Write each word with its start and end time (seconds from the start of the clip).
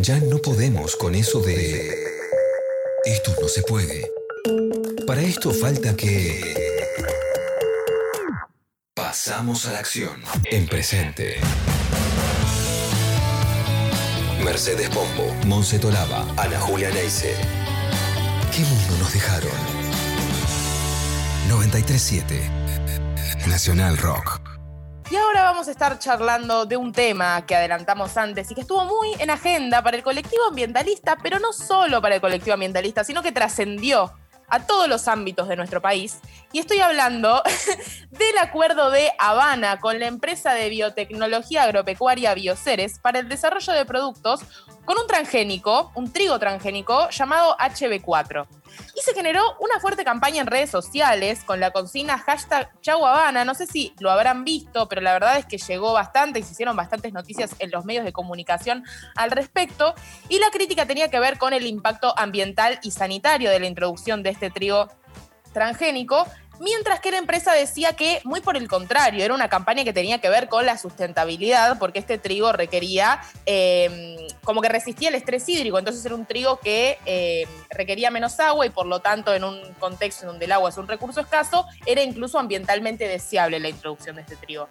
Ya 0.00 0.20
no 0.20 0.38
podemos 0.38 0.94
con 0.94 1.16
eso 1.16 1.40
de... 1.40 1.92
Esto 3.04 3.34
no 3.42 3.48
se 3.48 3.62
puede. 3.62 4.08
Para 5.08 5.22
esto 5.22 5.52
falta 5.52 5.96
que... 5.96 6.40
Pasamos 8.94 9.66
a 9.66 9.72
la 9.72 9.80
acción. 9.80 10.22
En 10.44 10.68
presente. 10.68 11.38
Mercedes 14.44 14.88
Pombo, 14.90 15.34
Monse 15.46 15.80
Tolaba, 15.80 16.24
Ana 16.36 16.60
Julia 16.60 16.90
Neise. 16.90 17.34
¿Qué 18.54 18.60
mundo 18.60 18.98
nos 19.00 19.12
dejaron? 19.12 19.50
937 21.48 22.40
Nacional 23.48 23.98
Rock. 23.98 24.37
Vamos 25.58 25.66
a 25.66 25.72
estar 25.72 25.98
charlando 25.98 26.66
de 26.66 26.76
un 26.76 26.92
tema 26.92 27.44
que 27.44 27.56
adelantamos 27.56 28.16
antes 28.16 28.48
y 28.48 28.54
que 28.54 28.60
estuvo 28.60 28.84
muy 28.84 29.14
en 29.18 29.28
agenda 29.28 29.82
para 29.82 29.96
el 29.96 30.04
colectivo 30.04 30.44
ambientalista, 30.44 31.18
pero 31.20 31.40
no 31.40 31.52
solo 31.52 32.00
para 32.00 32.14
el 32.14 32.20
colectivo 32.20 32.54
ambientalista, 32.54 33.02
sino 33.02 33.24
que 33.24 33.32
trascendió 33.32 34.14
a 34.46 34.60
todos 34.60 34.86
los 34.86 35.08
ámbitos 35.08 35.48
de 35.48 35.56
nuestro 35.56 35.82
país. 35.82 36.20
Y 36.52 36.60
estoy 36.60 36.78
hablando 36.78 37.42
del 38.10 38.38
acuerdo 38.40 38.92
de 38.92 39.10
Habana 39.18 39.80
con 39.80 39.98
la 39.98 40.06
empresa 40.06 40.54
de 40.54 40.68
biotecnología 40.68 41.64
agropecuaria 41.64 42.34
Bioceres 42.34 43.00
para 43.00 43.18
el 43.18 43.28
desarrollo 43.28 43.72
de 43.72 43.84
productos 43.84 44.42
con 44.88 44.96
un 44.96 45.06
transgénico, 45.06 45.92
un 45.96 46.10
trigo 46.10 46.38
transgénico 46.38 47.10
llamado 47.10 47.54
HB4. 47.58 48.46
Y 48.96 49.02
se 49.02 49.12
generó 49.12 49.42
una 49.60 49.80
fuerte 49.80 50.02
campaña 50.02 50.40
en 50.40 50.46
redes 50.46 50.70
sociales 50.70 51.44
con 51.44 51.60
la 51.60 51.72
consigna 51.72 52.16
hashtag 52.16 52.70
Chau 52.80 53.04
Habana. 53.04 53.44
No 53.44 53.52
sé 53.52 53.66
si 53.66 53.92
lo 53.98 54.10
habrán 54.10 54.44
visto, 54.44 54.88
pero 54.88 55.02
la 55.02 55.12
verdad 55.12 55.36
es 55.36 55.44
que 55.44 55.58
llegó 55.58 55.92
bastante 55.92 56.38
y 56.38 56.42
se 56.42 56.52
hicieron 56.52 56.74
bastantes 56.74 57.12
noticias 57.12 57.54
en 57.58 57.70
los 57.70 57.84
medios 57.84 58.06
de 58.06 58.14
comunicación 58.14 58.82
al 59.14 59.30
respecto. 59.30 59.94
Y 60.30 60.38
la 60.38 60.48
crítica 60.48 60.86
tenía 60.86 61.10
que 61.10 61.20
ver 61.20 61.36
con 61.36 61.52
el 61.52 61.66
impacto 61.66 62.18
ambiental 62.18 62.80
y 62.82 62.92
sanitario 62.92 63.50
de 63.50 63.60
la 63.60 63.66
introducción 63.66 64.22
de 64.22 64.30
este 64.30 64.48
trigo 64.48 64.88
transgénico 65.52 66.26
Mientras 66.60 67.00
que 67.00 67.10
la 67.10 67.18
empresa 67.18 67.52
decía 67.52 67.92
que, 67.94 68.20
muy 68.24 68.40
por 68.40 68.56
el 68.56 68.66
contrario, 68.66 69.24
era 69.24 69.32
una 69.34 69.48
campaña 69.48 69.84
que 69.84 69.92
tenía 69.92 70.20
que 70.20 70.28
ver 70.28 70.48
con 70.48 70.66
la 70.66 70.76
sustentabilidad, 70.76 71.78
porque 71.78 72.00
este 72.00 72.18
trigo 72.18 72.52
requería, 72.52 73.20
em, 73.46 74.16
como 74.42 74.60
que 74.60 74.68
resistía 74.68 75.08
el 75.08 75.14
estrés 75.14 75.48
hídrico, 75.48 75.78
entonces 75.78 76.04
era 76.04 76.14
un 76.14 76.26
trigo 76.26 76.58
que 76.58 76.98
em, 77.06 77.48
requería 77.70 78.10
menos 78.10 78.40
agua 78.40 78.66
y 78.66 78.70
por 78.70 78.86
lo 78.86 79.00
tanto 79.00 79.32
en 79.34 79.44
un 79.44 79.60
contexto 79.78 80.22
en 80.22 80.28
donde 80.28 80.46
el 80.46 80.52
agua 80.52 80.70
es 80.70 80.76
un 80.76 80.88
recurso 80.88 81.20
escaso, 81.20 81.66
era 81.86 82.02
incluso 82.02 82.38
ambientalmente 82.38 83.06
deseable 83.06 83.60
la 83.60 83.68
introducción 83.68 84.16
de 84.16 84.22
este 84.22 84.36
trigo. 84.36 84.68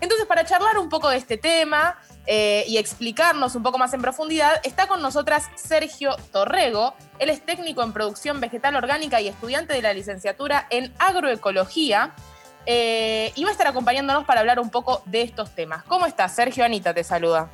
Entonces, 0.00 0.26
para 0.26 0.44
charlar 0.44 0.78
un 0.78 0.88
poco 0.88 1.10
de 1.10 1.18
este 1.18 1.36
tema 1.36 1.98
eh, 2.26 2.64
y 2.66 2.78
explicarnos 2.78 3.54
un 3.54 3.62
poco 3.62 3.78
más 3.78 3.92
en 3.92 4.00
profundidad, 4.00 4.60
está 4.64 4.86
con 4.86 5.02
nosotras 5.02 5.48
Sergio 5.56 6.16
Torrego. 6.32 6.94
Él 7.18 7.28
es 7.30 7.44
técnico 7.44 7.82
en 7.82 7.92
producción 7.92 8.40
vegetal 8.40 8.76
orgánica 8.76 9.20
y 9.20 9.28
estudiante 9.28 9.74
de 9.74 9.82
la 9.82 9.92
licenciatura 9.92 10.66
en 10.70 10.92
agroecología. 10.98 12.14
Eh, 12.66 13.32
y 13.34 13.44
va 13.44 13.50
a 13.50 13.52
estar 13.52 13.66
acompañándonos 13.66 14.24
para 14.24 14.40
hablar 14.40 14.60
un 14.60 14.70
poco 14.70 15.02
de 15.06 15.22
estos 15.22 15.54
temas. 15.54 15.82
¿Cómo 15.84 16.06
estás, 16.06 16.34
Sergio? 16.34 16.64
Anita 16.64 16.92
te 16.94 17.04
saluda. 17.04 17.50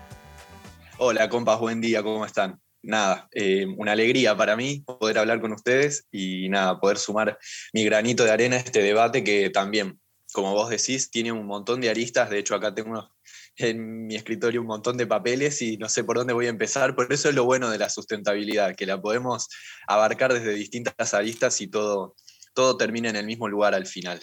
Hola, 0.98 1.28
compas, 1.28 1.58
buen 1.58 1.80
día, 1.80 2.02
¿cómo 2.02 2.24
están? 2.24 2.60
Nada, 2.82 3.28
eh, 3.32 3.66
una 3.76 3.92
alegría 3.92 4.36
para 4.36 4.56
mí 4.56 4.82
poder 4.86 5.18
hablar 5.18 5.40
con 5.40 5.52
ustedes 5.52 6.06
y 6.10 6.48
nada, 6.48 6.78
poder 6.78 6.98
sumar 6.98 7.38
mi 7.72 7.84
granito 7.84 8.24
de 8.24 8.30
arena 8.30 8.56
a 8.56 8.60
este 8.60 8.82
debate 8.82 9.24
que 9.24 9.50
también 9.50 10.00
como 10.32 10.52
vos 10.52 10.70
decís, 10.70 11.10
tiene 11.10 11.32
un 11.32 11.46
montón 11.46 11.80
de 11.80 11.90
aristas. 11.90 12.30
De 12.30 12.38
hecho, 12.38 12.54
acá 12.54 12.74
tengo 12.74 13.08
en 13.56 14.06
mi 14.06 14.16
escritorio 14.16 14.60
un 14.60 14.66
montón 14.66 14.96
de 14.96 15.06
papeles 15.06 15.62
y 15.62 15.76
no 15.76 15.88
sé 15.88 16.04
por 16.04 16.16
dónde 16.16 16.32
voy 16.32 16.46
a 16.46 16.50
empezar. 16.50 16.94
Por 16.94 17.12
eso 17.12 17.28
es 17.28 17.34
lo 17.34 17.44
bueno 17.44 17.70
de 17.70 17.78
la 17.78 17.88
sustentabilidad, 17.88 18.74
que 18.76 18.86
la 18.86 19.00
podemos 19.00 19.48
abarcar 19.86 20.32
desde 20.32 20.54
distintas 20.54 21.14
aristas 21.14 21.60
y 21.60 21.68
todo, 21.68 22.14
todo 22.54 22.76
termina 22.76 23.08
en 23.08 23.16
el 23.16 23.26
mismo 23.26 23.48
lugar 23.48 23.74
al 23.74 23.86
final. 23.86 24.20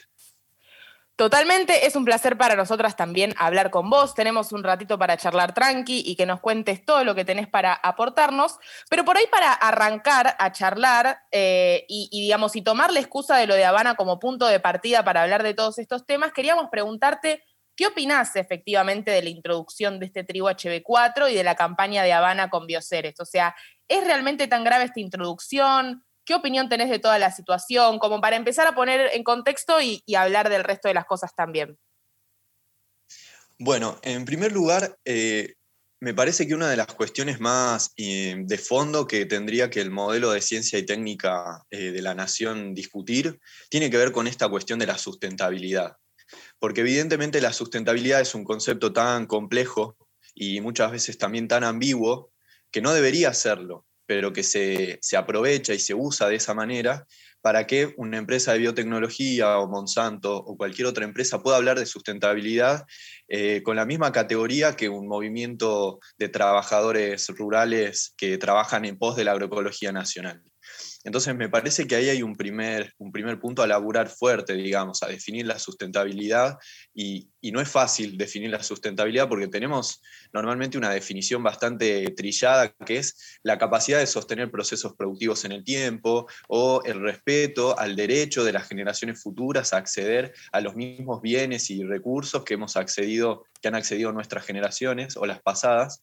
Totalmente, 1.16 1.86
es 1.86 1.96
un 1.96 2.06
placer 2.06 2.38
para 2.40 2.56
nosotras 2.56 2.96
también 2.96 3.36
hablar 3.38 3.70
con 3.70 3.88
vos. 3.88 4.16
Tenemos 4.16 4.52
un 4.52 4.64
ratito 4.64 4.98
para 4.98 5.16
charlar 5.16 5.54
tranqui 5.54 6.02
y 6.04 6.16
que 6.16 6.26
nos 6.26 6.40
cuentes 6.40 6.84
todo 6.84 7.04
lo 7.04 7.14
que 7.14 7.24
tenés 7.24 7.48
para 7.48 7.72
aportarnos. 7.72 8.58
Pero 8.90 9.06
por 9.06 9.18
ahí 9.18 9.26
para 9.30 9.54
arrancar 9.54 10.36
a 10.40 10.52
charlar 10.52 11.20
eh, 11.32 11.86
y, 11.88 12.10
digamos, 12.20 12.56
y 12.56 12.64
tomar 12.64 12.92
la 12.92 13.00
excusa 13.00 13.38
de 13.38 13.46
lo 13.46 13.54
de 13.54 13.64
Habana 13.64 13.94
como 13.94 14.18
punto 14.18 14.48
de 14.48 14.60
partida 14.60 15.04
para 15.04 15.22
hablar 15.22 15.44
de 15.44 15.54
todos 15.54 15.78
estos 15.78 16.04
temas, 16.08 16.34
queríamos 16.34 16.70
preguntarte 16.72 17.44
qué 17.76 17.86
opinás 17.86 18.36
efectivamente 18.36 19.12
de 19.12 19.22
la 19.22 19.30
introducción 19.30 20.00
de 20.00 20.08
este 20.08 20.24
trigo 20.24 20.50
HB4 20.50 21.32
y 21.32 21.36
de 21.36 21.44
la 21.44 21.54
campaña 21.54 22.02
de 22.02 22.14
Habana 22.14 22.50
con 22.50 22.66
Bioceres. 22.66 23.20
O 23.20 23.26
sea, 23.26 23.56
¿es 23.88 24.04
realmente 24.04 24.48
tan 24.48 24.64
grave 24.64 24.86
esta 24.86 25.00
introducción? 25.00 26.04
¿Qué 26.26 26.36
opinión 26.36 26.70
tenés 26.70 26.90
de 26.90 27.00
toda 27.00 27.20
la 27.20 27.32
situación? 27.32 28.00
Como 28.00 28.22
para 28.22 28.38
empezar 28.38 28.66
a 28.68 28.76
poner 28.76 29.10
en 29.14 29.24
contexto 29.24 29.82
y, 29.82 30.04
hablar 30.16 30.50
del 30.50 30.64
resto 30.64 30.88
de 30.88 30.94
las 30.94 31.06
cosas 31.06 31.36
también. 31.36 31.78
Bueno, 33.60 34.00
en 34.04 34.24
primer 34.26 34.52
lugar, 34.52 34.98
eh, 35.04 35.56
me 36.00 36.14
parece 36.14 36.48
que 36.48 36.56
una 36.56 36.70
de 36.70 36.78
las 36.78 36.88
cuestiones 36.88 37.40
más 37.40 37.92
eh, 37.98 38.36
de 38.38 38.58
fondo 38.58 39.06
que 39.06 39.26
tendría 39.26 39.70
que 39.70 39.82
el 39.82 39.92
modelo 39.92 40.32
de 40.32 40.42
ciencia 40.42 40.80
y 40.80 40.86
técnica 40.86 41.66
eh, 41.70 41.92
de 41.92 42.02
la 42.02 42.14
nación 42.14 42.74
discutir 42.74 43.40
tiene 43.70 43.90
que 43.90 43.98
ver 43.98 44.12
con 44.12 44.28
esta 44.28 44.48
cuestión 44.50 44.80
de 44.80 44.88
la 44.88 44.98
sustentabilidad. 44.98 45.98
Porque 46.58 46.82
evidentemente 46.82 47.42
la 47.42 47.54
sustentabilidad 47.54 48.22
es 48.22 48.34
un 48.34 48.46
concepto 48.46 48.94
tan 48.94 49.28
complejo 49.28 49.98
y 50.34 50.62
muchas 50.62 50.92
veces 50.92 51.18
también 51.18 51.48
tan 51.48 51.64
ambiguo 51.64 52.32
que 52.72 52.82
no 52.82 52.94
debería 52.94 53.34
serlo 53.34 53.86
pero 54.14 54.32
que 54.32 54.44
se, 54.44 55.00
aprovecha 55.18 55.74
y 55.74 55.80
se 55.80 55.96
usa 55.96 56.30
de 56.30 56.36
esa 56.36 56.54
manera 56.54 57.08
para 57.42 57.66
que 57.66 57.96
una 57.98 58.20
empresa 58.20 58.54
de 58.54 58.60
biotecnología 58.60 59.58
o 59.58 59.68
Monsanto 59.68 60.38
o 60.38 60.56
cualquier 60.56 60.86
otra 60.86 61.04
empresa 61.04 61.42
pueda 61.42 61.58
hablar 61.58 61.80
de 61.80 61.88
sustentabilidad 61.88 62.86
eh, 63.28 63.64
con 63.64 63.76
la 63.76 63.88
misma 63.88 64.12
categoría 64.12 64.76
que 64.76 64.88
un 64.88 65.08
movimiento 65.08 66.00
de 66.20 66.30
trabajadores 66.30 67.28
rurales 67.30 68.14
que 68.18 68.38
trabajan 68.38 68.86
en 68.86 69.00
pos 69.00 69.16
de 69.16 69.24
la 69.24 69.32
agroecología 69.32 69.92
nacional. 69.92 70.44
Entonces 71.04 71.36
me 71.36 71.50
parece 71.50 71.86
que 71.86 71.96
ahí 71.96 72.10
hay 72.10 72.24
un 72.24 72.36
primer, 72.36 72.94
un 72.98 73.12
primer 73.12 73.40
punto 73.40 73.62
a 73.62 73.68
laburar 73.68 74.10
fuerte, 74.10 74.54
digamos, 74.54 75.04
a 75.04 75.08
definir 75.08 75.46
la 75.46 75.60
sustentabilidad 75.60 76.58
y, 76.94 77.30
no 77.52 77.60
es 77.62 77.70
fácil 77.70 78.18
definir 78.18 78.50
la 78.50 78.64
sustentabilidad 78.64 79.28
porque 79.30 79.50
tenemos 79.50 80.02
normalmente 80.32 80.78
una 80.78 80.90
definición 80.90 81.44
bastante 81.44 82.10
trillada 82.16 82.74
que 82.86 82.98
es 82.98 83.38
la 83.44 83.60
capacidad 83.60 84.00
de 84.00 84.08
sostener 84.08 84.50
procesos 84.50 84.96
productivos 84.96 85.46
en 85.46 85.52
el 85.52 85.64
tiempo 85.64 86.26
o 86.48 86.82
el 86.84 87.02
respeto 87.02 87.78
al 87.78 87.96
derecho 87.96 88.44
de 88.44 88.54
las 88.54 88.68
generaciones 88.68 89.22
futuras 89.22 89.74
a 89.74 89.78
acceder 89.78 90.34
a 90.52 90.62
los 90.62 90.76
mismos 90.76 91.22
bienes 91.22 91.70
y 91.70 91.84
recursos 91.84 92.44
que 92.44 92.56
hemos 92.56 92.78
accedido, 92.78 93.44
que 93.62 93.68
han 93.68 93.76
accedido 93.76 94.14
nuestras 94.14 94.46
generaciones 94.46 95.18
o 95.18 95.26
las 95.26 95.42
pasadas. 95.42 96.02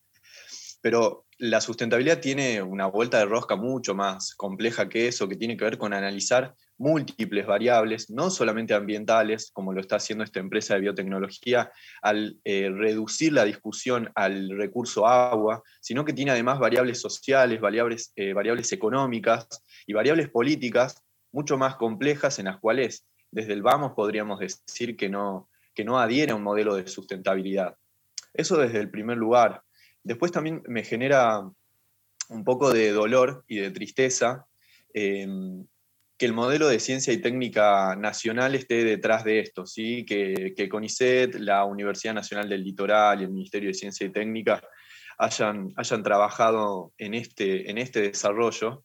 Pero 0.80 1.26
la 1.38 1.60
sustentabilidad 1.60 2.20
tiene 2.20 2.62
una 2.62 2.86
vuelta 2.86 3.18
de 3.18 3.24
rosca 3.24 3.56
mucho 3.56 3.94
más 3.94 4.34
compleja 4.34 4.88
que 4.88 5.08
eso, 5.08 5.28
que 5.28 5.36
tiene 5.36 5.56
que 5.56 5.64
ver 5.64 5.78
con 5.78 5.92
analizar 5.92 6.54
múltiples 6.76 7.46
variables, 7.46 8.10
no 8.10 8.30
solamente 8.30 8.74
ambientales, 8.74 9.50
como 9.52 9.72
lo 9.72 9.80
está 9.80 9.96
haciendo 9.96 10.24
esta 10.24 10.40
empresa 10.40 10.74
de 10.74 10.80
biotecnología, 10.80 11.70
al 12.02 12.38
eh, 12.44 12.70
reducir 12.70 13.32
la 13.32 13.44
discusión 13.44 14.10
al 14.14 14.50
recurso 14.56 15.06
agua, 15.06 15.62
sino 15.80 16.04
que 16.04 16.12
tiene 16.12 16.30
además 16.30 16.58
variables 16.58 17.00
sociales, 17.00 17.60
variables, 17.60 18.12
eh, 18.16 18.32
variables 18.32 18.72
económicas 18.72 19.46
y 19.86 19.92
variables 19.92 20.28
políticas 20.30 21.02
mucho 21.32 21.56
más 21.58 21.76
complejas 21.76 22.38
en 22.38 22.46
las 22.46 22.58
cuales 22.58 23.06
desde 23.30 23.52
el 23.52 23.62
vamos 23.62 23.92
podríamos 23.92 24.40
decir 24.40 24.96
que 24.96 25.08
no, 25.08 25.48
que 25.74 25.84
no 25.84 25.98
adhiere 25.98 26.32
a 26.32 26.36
un 26.36 26.42
modelo 26.42 26.74
de 26.74 26.86
sustentabilidad. 26.86 27.76
Eso 28.32 28.58
desde 28.58 28.78
el 28.78 28.90
primer 28.90 29.16
lugar. 29.16 29.62
Después 30.02 30.32
también 30.32 30.62
me 30.66 30.84
genera 30.84 31.40
un 32.28 32.44
poco 32.44 32.72
de 32.72 32.90
dolor 32.92 33.44
y 33.46 33.56
de 33.56 33.70
tristeza 33.70 34.46
em, 34.94 35.66
que 36.16 36.26
el 36.26 36.32
modelo 36.32 36.68
de 36.68 36.80
ciencia 36.80 37.12
y 37.12 37.20
técnica 37.20 37.96
nacional 37.96 38.54
esté 38.54 38.84
detrás 38.84 39.24
de 39.24 39.40
esto, 39.40 39.66
¿sí? 39.66 40.04
que, 40.04 40.52
que 40.56 40.68
CONICET, 40.68 41.36
la 41.36 41.64
Universidad 41.64 42.14
Nacional 42.14 42.48
del 42.48 42.62
Litoral 42.62 43.20
y 43.20 43.24
el 43.24 43.30
Ministerio 43.30 43.68
de 43.68 43.74
Ciencia 43.74 44.06
y 44.06 44.10
Técnica 44.10 44.62
hayan, 45.18 45.72
hayan 45.76 46.02
trabajado 46.02 46.92
en 46.98 47.14
este, 47.14 47.70
en 47.70 47.78
este 47.78 48.02
desarrollo, 48.02 48.84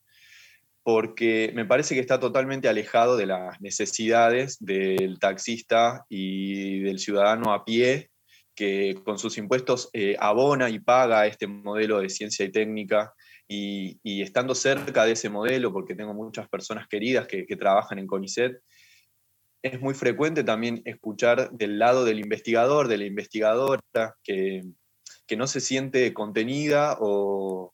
porque 0.83 1.51
me 1.55 1.65
parece 1.65 1.95
que 1.95 2.01
está 2.01 2.19
totalmente 2.19 2.67
alejado 2.67 3.17
de 3.17 3.25
las 3.25 3.59
necesidades 3.59 4.57
del 4.59 5.19
taxista 5.19 6.05
y 6.09 6.79
del 6.81 6.99
ciudadano 6.99 7.53
a 7.53 7.65
pie 7.65 8.11
que 8.55 8.95
con 9.03 9.19
sus 9.19 9.37
impuestos 9.37 9.89
eh, 9.93 10.15
abona 10.19 10.69
y 10.69 10.79
paga 10.79 11.27
este 11.27 11.47
modelo 11.47 11.99
de 11.99 12.09
ciencia 12.09 12.45
y 12.45 12.51
técnica, 12.51 13.13
y, 13.47 14.21
estando 14.23 14.55
cerca 14.55 15.05
de 15.05 15.11
ese 15.11 15.29
modelo, 15.29 15.71
porque 15.71 15.93
tengo 15.93 16.13
muchas 16.13 16.49
personas 16.49 16.87
queridas 16.87 17.27
que, 17.27 17.45
trabajan 17.55 17.99
en 17.99 18.07
CONICET, 18.07 18.59
es 19.61 19.79
muy 19.81 19.93
frecuente 19.93 20.43
también 20.43 20.81
escuchar 20.85 21.51
del 21.51 21.77
lado 21.79 22.05
del 22.05 22.19
investigador, 22.19 22.87
de 22.87 22.97
la 22.97 23.05
investigadora, 23.05 23.81
que, 24.23 24.63
no 25.37 25.47
se 25.47 25.59
siente 25.59 26.13
contenida 26.13 26.97
o, 26.99 27.73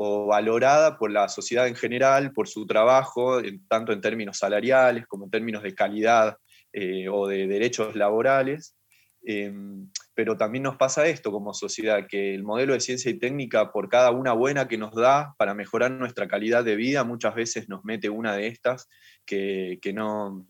o 0.00 0.26
valorada 0.26 0.96
por 0.96 1.10
la 1.10 1.28
sociedad 1.28 1.66
en 1.66 1.74
general, 1.74 2.32
por 2.32 2.46
su 2.46 2.66
trabajo, 2.66 3.40
tanto 3.68 3.92
en 3.92 4.00
términos 4.00 4.38
salariales 4.38 5.06
como 5.08 5.24
en 5.24 5.30
términos 5.30 5.62
de 5.64 5.74
calidad 5.74 6.36
eh, 6.72 7.08
o 7.08 7.26
de 7.26 7.48
derechos 7.48 7.96
laborales. 7.96 8.76
Em, 9.24 9.90
pero 10.18 10.36
también 10.36 10.64
nos 10.64 10.76
pasa 10.76 11.06
esto 11.06 11.30
como 11.30 11.54
sociedad, 11.54 12.08
que 12.08 12.34
el 12.34 12.42
modelo 12.42 12.72
de 12.72 12.80
ciencia 12.80 13.08
y 13.08 13.20
técnica, 13.20 13.70
por 13.70 13.88
cada 13.88 14.10
una 14.10 14.32
buena 14.32 14.66
que 14.66 14.76
nos 14.76 14.92
da 14.92 15.36
para 15.38 15.54
mejorar 15.54 15.92
nuestra 15.92 16.26
calidad 16.26 16.64
de 16.64 16.74
vida, 16.74 17.04
muchas 17.04 17.36
veces 17.36 17.68
nos 17.68 17.84
mete 17.84 18.10
una 18.10 18.34
de 18.34 18.48
estas 18.48 18.88
que, 19.24 19.78
no, 19.94 20.44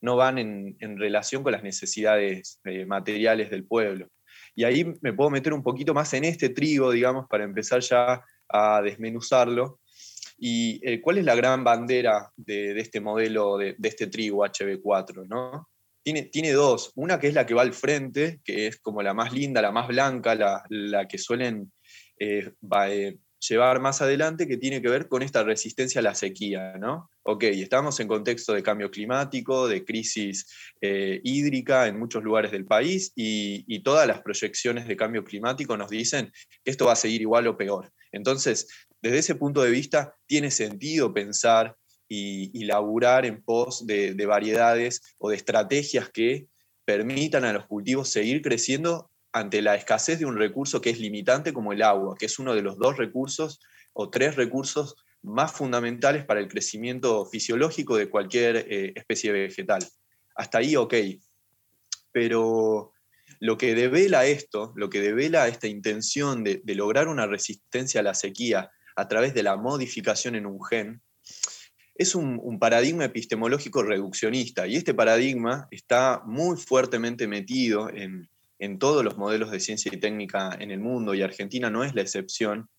no, 0.00 0.16
van 0.16 0.38
en, 0.38 0.98
relación 0.98 1.42
con 1.42 1.52
las 1.52 1.62
necesidades 1.62 2.60
eh, 2.64 2.86
materiales 2.86 3.50
del 3.50 3.66
pueblo. 3.66 4.08
Y 4.54 4.64
ahí 4.64 4.90
me 5.02 5.12
puedo 5.12 5.28
meter 5.28 5.52
un 5.52 5.62
poquito 5.62 5.92
más 5.92 6.14
en 6.14 6.24
este 6.24 6.48
trigo, 6.48 6.90
digamos, 6.90 7.26
para 7.28 7.44
empezar 7.44 7.80
ya 7.80 8.24
a 8.48 8.80
desmenuzarlo. 8.80 9.80
¿Y 10.38 10.80
eh, 10.82 11.02
cuál 11.02 11.18
es 11.18 11.26
la 11.26 11.34
gran 11.34 11.62
bandera 11.62 12.32
de, 12.38 12.80
este 12.80 13.02
modelo, 13.02 13.58
de, 13.58 13.76
este 13.82 14.06
trigo 14.06 14.46
HB4? 14.46 15.26
¿no? 15.28 15.68
Tiene, 16.02 16.22
tiene, 16.24 16.52
dos. 16.52 16.92
Una 16.94 17.18
que 17.18 17.28
es 17.28 17.34
la 17.34 17.46
que 17.46 17.54
va 17.54 17.62
al 17.62 17.74
frente, 17.74 18.40
que 18.44 18.66
es 18.66 18.78
como 18.80 19.02
la 19.02 19.14
más 19.14 19.32
linda, 19.32 19.60
la 19.60 19.72
más 19.72 19.88
blanca, 19.88 20.34
la, 20.34 21.06
que 21.08 21.18
suelen 21.18 21.72
eh, 22.18 22.52
eh, 22.88 23.18
llevar 23.38 23.80
más 23.80 24.00
adelante, 24.00 24.48
que 24.48 24.56
tiene 24.56 24.80
que 24.80 24.88
ver 24.88 25.08
con 25.08 25.22
esta 25.22 25.42
resistencia 25.42 26.00
a 26.00 26.02
la 26.02 26.14
sequía. 26.14 26.74
¿no? 26.78 27.10
Ok, 27.22 27.44
estamos 27.44 28.00
en 28.00 28.08
contexto 28.08 28.54
de 28.54 28.62
cambio 28.62 28.90
climático, 28.90 29.68
de 29.68 29.84
crisis 29.84 30.46
hídrica 30.80 31.86
en 31.86 31.98
muchos 31.98 32.22
lugares 32.22 32.50
del 32.50 32.64
país 32.64 33.12
y, 33.14 33.64
y 33.66 33.82
todas 33.82 34.06
las 34.06 34.22
proyecciones 34.22 34.88
de 34.88 34.96
cambio 34.96 35.24
climático 35.24 35.76
nos 35.76 35.90
dicen 35.90 36.32
que 36.64 36.70
esto 36.70 36.86
va 36.86 36.92
a 36.92 36.96
seguir 36.96 37.20
igual 37.20 37.46
o 37.46 37.56
peor. 37.56 37.92
Entonces, 38.12 38.66
desde 39.02 39.18
ese 39.18 39.34
punto 39.34 39.62
de 39.62 39.70
vista, 39.70 40.14
tiene 40.26 40.50
sentido 40.50 41.12
pensar 41.12 41.76
y, 42.12 42.64
laburar 42.64 43.24
en 43.24 43.40
pos 43.40 43.86
de, 43.86 44.14
variedades 44.26 45.00
o 45.18 45.30
de 45.30 45.36
estrategias 45.36 46.10
que 46.10 46.48
permitan 46.84 47.44
a 47.44 47.52
los 47.52 47.66
cultivos 47.66 48.08
seguir 48.08 48.42
creciendo 48.42 49.10
ante 49.32 49.62
la 49.62 49.76
escasez 49.76 50.18
de 50.18 50.26
un 50.26 50.36
recurso 50.36 50.80
que 50.80 50.90
es 50.90 50.98
limitante 50.98 51.52
como 51.52 51.72
el 51.72 51.82
agua, 51.82 52.16
que 52.18 52.26
es 52.26 52.40
uno 52.40 52.54
de 52.54 52.62
los 52.62 52.78
dos 52.78 52.96
recursos 52.96 53.60
o 53.92 54.10
tres 54.10 54.34
recursos 54.34 54.96
más 55.22 55.52
fundamentales 55.52 56.24
para 56.24 56.40
el 56.40 56.48
crecimiento 56.48 57.24
fisiológico 57.26 57.96
de 57.96 58.10
cualquier 58.10 58.56
eh, 58.56 58.92
especie 58.96 59.30
vegetal. 59.30 59.86
Hasta 60.34 60.58
ahí, 60.58 60.74
ok. 60.74 60.94
Pero 62.10 62.92
lo 63.38 63.56
que 63.56 63.76
devela 63.76 64.26
esto, 64.26 64.72
lo 64.74 64.90
que 64.90 65.00
devela 65.00 65.46
esta 65.46 65.68
intención 65.68 66.42
de, 66.42 66.60
lograr 66.74 67.06
una 67.06 67.28
resistencia 67.28 68.00
a 68.00 68.04
la 68.04 68.14
sequía 68.14 68.68
a 68.96 69.06
través 69.06 69.32
de 69.32 69.44
la 69.44 69.56
modificación 69.56 70.34
en 70.34 70.46
un 70.46 70.64
gen, 70.64 71.02
es 72.00 72.14
un, 72.14 72.58
paradigma 72.58 73.04
epistemológico 73.04 73.82
reduccionista 73.82 74.66
y 74.66 74.76
este 74.76 74.94
paradigma 74.94 75.68
está 75.70 76.22
muy 76.24 76.56
fuertemente 76.56 77.28
metido 77.28 77.90
en, 77.90 78.26
todos 78.78 79.04
los 79.04 79.18
modelos 79.18 79.50
de 79.50 79.60
ciencia 79.60 79.90
y 79.92 79.98
técnica 79.98 80.56
en 80.58 80.70
el 80.70 80.80
mundo 80.80 81.14
y 81.14 81.20
Argentina 81.20 81.68
no 81.68 81.84
es 81.84 81.94
la 81.94 82.00
excepción. 82.00 82.70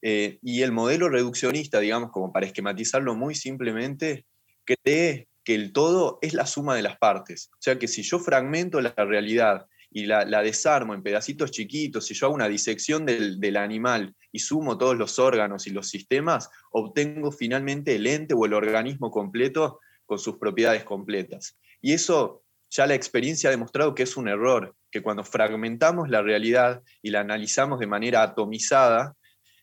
Eh, 0.00 0.38
y 0.42 0.62
el 0.62 0.72
modelo 0.72 1.10
reduccionista, 1.10 1.80
digamos, 1.80 2.10
como 2.12 2.32
para 2.32 2.46
esquematizarlo 2.46 3.14
muy 3.14 3.34
simplemente, 3.34 4.24
cree 4.64 5.28
que 5.44 5.54
el 5.54 5.72
todo 5.72 6.18
es 6.22 6.32
la 6.32 6.46
suma 6.46 6.74
de 6.74 6.82
las 6.82 6.96
partes. 6.96 7.50
O 7.52 7.60
sea 7.60 7.78
que 7.78 7.88
si 7.88 8.02
yo 8.02 8.18
fragmento 8.18 8.80
la 8.80 8.94
realidad 8.96 9.66
y 9.90 10.06
la, 10.06 10.24
desarmo 10.42 10.94
en 10.94 11.02
pedacitos 11.02 11.50
chiquitos, 11.50 12.06
si 12.06 12.14
yo 12.14 12.26
hago 12.26 12.34
una 12.34 12.48
disección 12.48 13.04
del, 13.04 13.56
animal 13.58 14.14
y 14.32 14.40
sumo 14.40 14.78
todos 14.78 14.96
los 14.96 15.18
órganos 15.18 15.66
y 15.66 15.70
los 15.70 15.88
sistemas, 15.88 16.50
obtengo 16.70 17.30
finalmente 17.30 17.94
el 17.94 18.06
ente 18.06 18.34
o 18.34 18.46
el 18.46 18.54
organismo 18.54 19.10
completo 19.10 19.78
con 20.06 20.18
sus 20.18 20.38
propiedades 20.38 20.84
completas. 20.84 21.58
Y 21.80 21.92
eso 21.92 22.42
ya 22.70 22.86
la 22.86 22.94
experiencia 22.94 23.48
ha 23.48 23.50
demostrado 23.50 23.94
que 23.94 24.02
es 24.04 24.16
un 24.16 24.28
error, 24.28 24.74
que 24.90 25.02
cuando 25.02 25.24
fragmentamos 25.24 26.08
la 26.08 26.22
realidad 26.22 26.82
y 27.02 27.10
la 27.10 27.20
analizamos 27.20 27.78
de 27.78 27.86
manera 27.86 28.22
atomizada, 28.22 29.14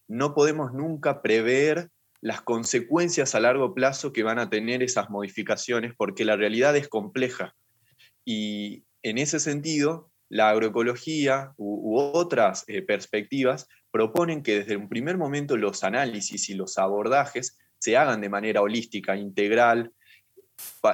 no 0.07 0.35
podemos 0.35 0.73
nunca 0.73 1.21
prever 1.21 1.89
las 2.21 2.41
consecuencias 2.41 3.33
a 3.33 3.39
largo 3.39 3.73
plazo 3.73 4.13
que 4.13 4.23
van 4.23 4.39
a 4.39 4.49
tener 4.49 4.83
esas 4.83 5.09
modificaciones, 5.09 5.93
porque 5.95 6.25
la 6.25 6.35
realidad 6.35 6.75
es 6.75 6.87
compleja. 6.87 7.55
Y 8.25 8.83
en 9.01 9.17
ese 9.17 9.39
sentido, 9.39 10.08
la 10.29 10.49
agroecología 10.49 11.53
u, 11.57 11.97
otras 11.97 12.63
eh, 12.67 12.81
perspectivas 12.81 13.67
proponen 13.91 14.43
que 14.43 14.59
desde 14.59 14.77
un 14.77 14.87
primer 14.87 15.17
momento 15.17 15.57
los 15.57 15.83
análisis 15.83 16.49
y 16.49 16.53
los 16.53 16.77
abordajes 16.77 17.57
se 17.79 17.97
hagan 17.97 18.21
de 18.21 18.29
manera 18.29 18.61
holística, 18.61 19.15
integral, 19.15 19.91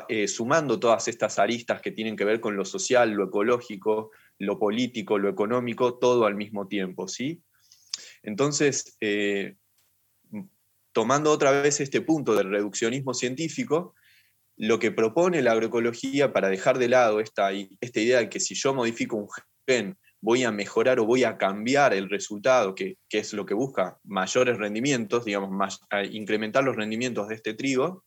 eh, 0.07 0.27
sumando 0.27 0.79
todas 0.79 1.07
estas 1.07 1.37
aristas 1.39 1.81
que 1.81 1.91
tienen 1.91 2.15
que 2.15 2.25
ver 2.25 2.39
con 2.39 2.55
lo 2.55 2.63
social, 2.63 3.11
lo 3.11 3.25
ecológico, 3.25 4.11
lo 4.39 4.57
político, 4.57 5.17
lo 5.17 5.29
económico, 5.29 5.97
todo 5.97 6.25
al 6.25 6.35
mismo 6.35 6.67
tiempo. 6.67 7.07
¿sí? 7.07 7.41
Entonces, 8.23 8.95
eh, 9.01 9.55
tomando 10.91 11.31
otra 11.31 11.51
vez 11.51 11.81
este 11.81 12.01
punto 12.01 12.35
del 12.35 12.51
reduccionismo 12.51 13.13
científico, 13.13 13.95
lo 14.57 14.79
que 14.79 14.91
propone 14.91 15.41
la 15.41 15.51
agroecología 15.51 16.31
para 16.31 16.49
dejar 16.49 16.77
de 16.77 16.89
lado 16.89 17.19
esta, 17.19 17.51
esta 17.51 17.99
idea 17.99 18.19
de 18.19 18.29
que 18.29 18.39
si 18.39 18.55
yo 18.55 18.73
modifico 18.73 19.17
un 19.17 19.27
gen 19.67 19.97
voy 20.21 20.43
a 20.43 20.51
mejorar 20.51 20.99
o 20.99 21.05
voy 21.05 21.23
a 21.23 21.37
cambiar 21.37 21.93
el 21.93 22.09
resultado, 22.09 22.73
que, 22.73 22.97
es 23.09 23.33
lo 23.33 23.45
que 23.45 23.53
busca 23.53 23.99
mayores 24.03 24.57
rendimientos, 24.57 25.25
digamos, 25.25 25.51
más, 25.51 25.81
incrementar 26.11 26.63
los 26.63 26.75
rendimientos 26.75 27.27
de 27.27 27.35
este 27.35 27.53
trigo, 27.53 28.03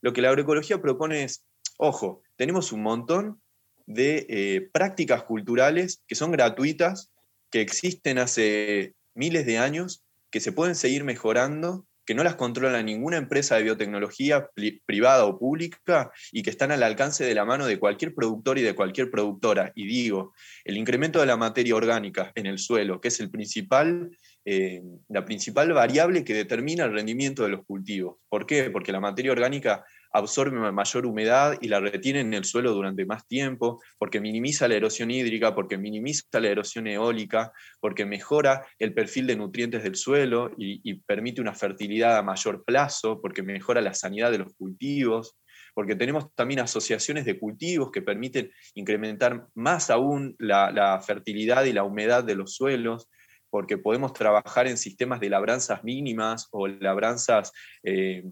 lo 0.00 0.12
que 0.12 0.22
la 0.22 0.28
agroecología 0.28 0.80
propone 0.80 1.24
es, 1.24 1.44
ojo, 1.76 2.22
tenemos 2.36 2.72
un 2.72 2.82
montón 2.82 3.42
de 3.86 4.26
eh, 4.28 4.68
prácticas 4.72 5.24
culturales 5.24 6.02
que 6.06 6.14
son 6.14 6.30
gratuitas, 6.30 7.10
que 7.50 7.60
existen 7.60 8.18
hace 8.18 8.94
miles 9.14 9.46
de 9.46 9.58
años, 9.58 10.04
que 10.30 10.40
se 10.40 10.52
pueden 10.52 10.74
seguir 10.74 11.04
mejorando 11.04 11.86
que 12.08 12.14
no 12.14 12.24
las 12.24 12.36
controla 12.36 12.82
ninguna 12.82 13.18
empresa 13.18 13.56
de 13.56 13.64
biotecnología 13.64 14.48
privada 14.86 15.26
o 15.26 15.38
pública 15.38 16.10
y 16.32 16.42
que 16.42 16.48
están 16.48 16.72
al 16.72 16.82
alcance 16.82 17.22
de 17.22 17.34
la 17.34 17.44
mano 17.44 17.66
de 17.66 17.78
cualquier 17.78 18.14
productor 18.14 18.56
y 18.56 18.62
de 18.62 18.74
cualquier 18.74 19.10
productora. 19.10 19.72
Y 19.74 19.86
digo, 19.86 20.32
el 20.64 20.78
incremento 20.78 21.20
de 21.20 21.26
la 21.26 21.36
materia 21.36 21.76
orgánica 21.76 22.32
en 22.34 22.46
el 22.46 22.58
suelo, 22.58 22.98
que 22.98 23.08
es 23.08 23.18
principal, 23.30 24.08
eh, 24.46 24.80
la 25.10 25.26
principal 25.26 25.70
variable 25.74 26.24
que 26.24 26.32
determina 26.32 26.84
el 26.84 26.94
rendimiento 26.94 27.42
de 27.42 27.50
los 27.50 27.66
cultivos. 27.66 28.16
¿Por 28.30 28.46
qué? 28.46 28.70
Porque 28.70 28.90
la 28.90 29.00
materia 29.00 29.32
orgánica 29.32 29.84
absorbe 30.12 30.72
mayor 30.72 31.06
humedad 31.06 31.58
y 31.60 31.68
la 31.68 31.80
retiene 31.80 32.20
en 32.20 32.34
el 32.34 32.44
suelo 32.44 32.72
durante 32.72 33.04
más 33.04 33.26
tiempo, 33.26 33.80
porque 33.98 34.20
minimiza 34.20 34.68
la 34.68 34.74
erosión 34.74 35.10
hídrica, 35.10 35.54
porque 35.54 35.76
minimiza 35.76 36.40
la 36.40 36.48
erosión 36.48 36.86
eólica, 36.86 37.52
porque 37.80 38.06
mejora 38.06 38.66
el 38.78 38.94
perfil 38.94 39.26
de 39.26 39.36
nutrientes 39.36 39.82
del 39.82 39.96
suelo 39.96 40.50
y, 40.56 40.94
permite 41.06 41.40
una 41.40 41.54
fertilidad 41.54 42.16
a 42.16 42.22
mayor 42.22 42.64
plazo, 42.64 43.20
porque 43.20 43.42
mejora 43.42 43.80
la 43.80 43.94
sanidad 43.94 44.30
de 44.30 44.38
los 44.38 44.54
cultivos, 44.54 45.36
porque 45.74 45.94
tenemos 45.94 46.34
también 46.34 46.60
asociaciones 46.60 47.24
de 47.24 47.38
cultivos 47.38 47.90
que 47.90 48.02
permiten 48.02 48.50
incrementar 48.74 49.46
más 49.54 49.90
aún 49.90 50.34
la, 50.38 51.00
fertilidad 51.06 51.64
y 51.64 51.72
la 51.72 51.84
humedad 51.84 52.24
de 52.24 52.34
los 52.34 52.54
suelos, 52.54 53.08
porque 53.50 53.78
podemos 53.78 54.12
trabajar 54.12 54.66
en 54.66 54.76
sistemas 54.76 55.20
de 55.20 55.30
labranzas 55.30 55.84
mínimas 55.84 56.48
o 56.50 56.66
labranzas 56.68 57.52
eh, 57.82 58.24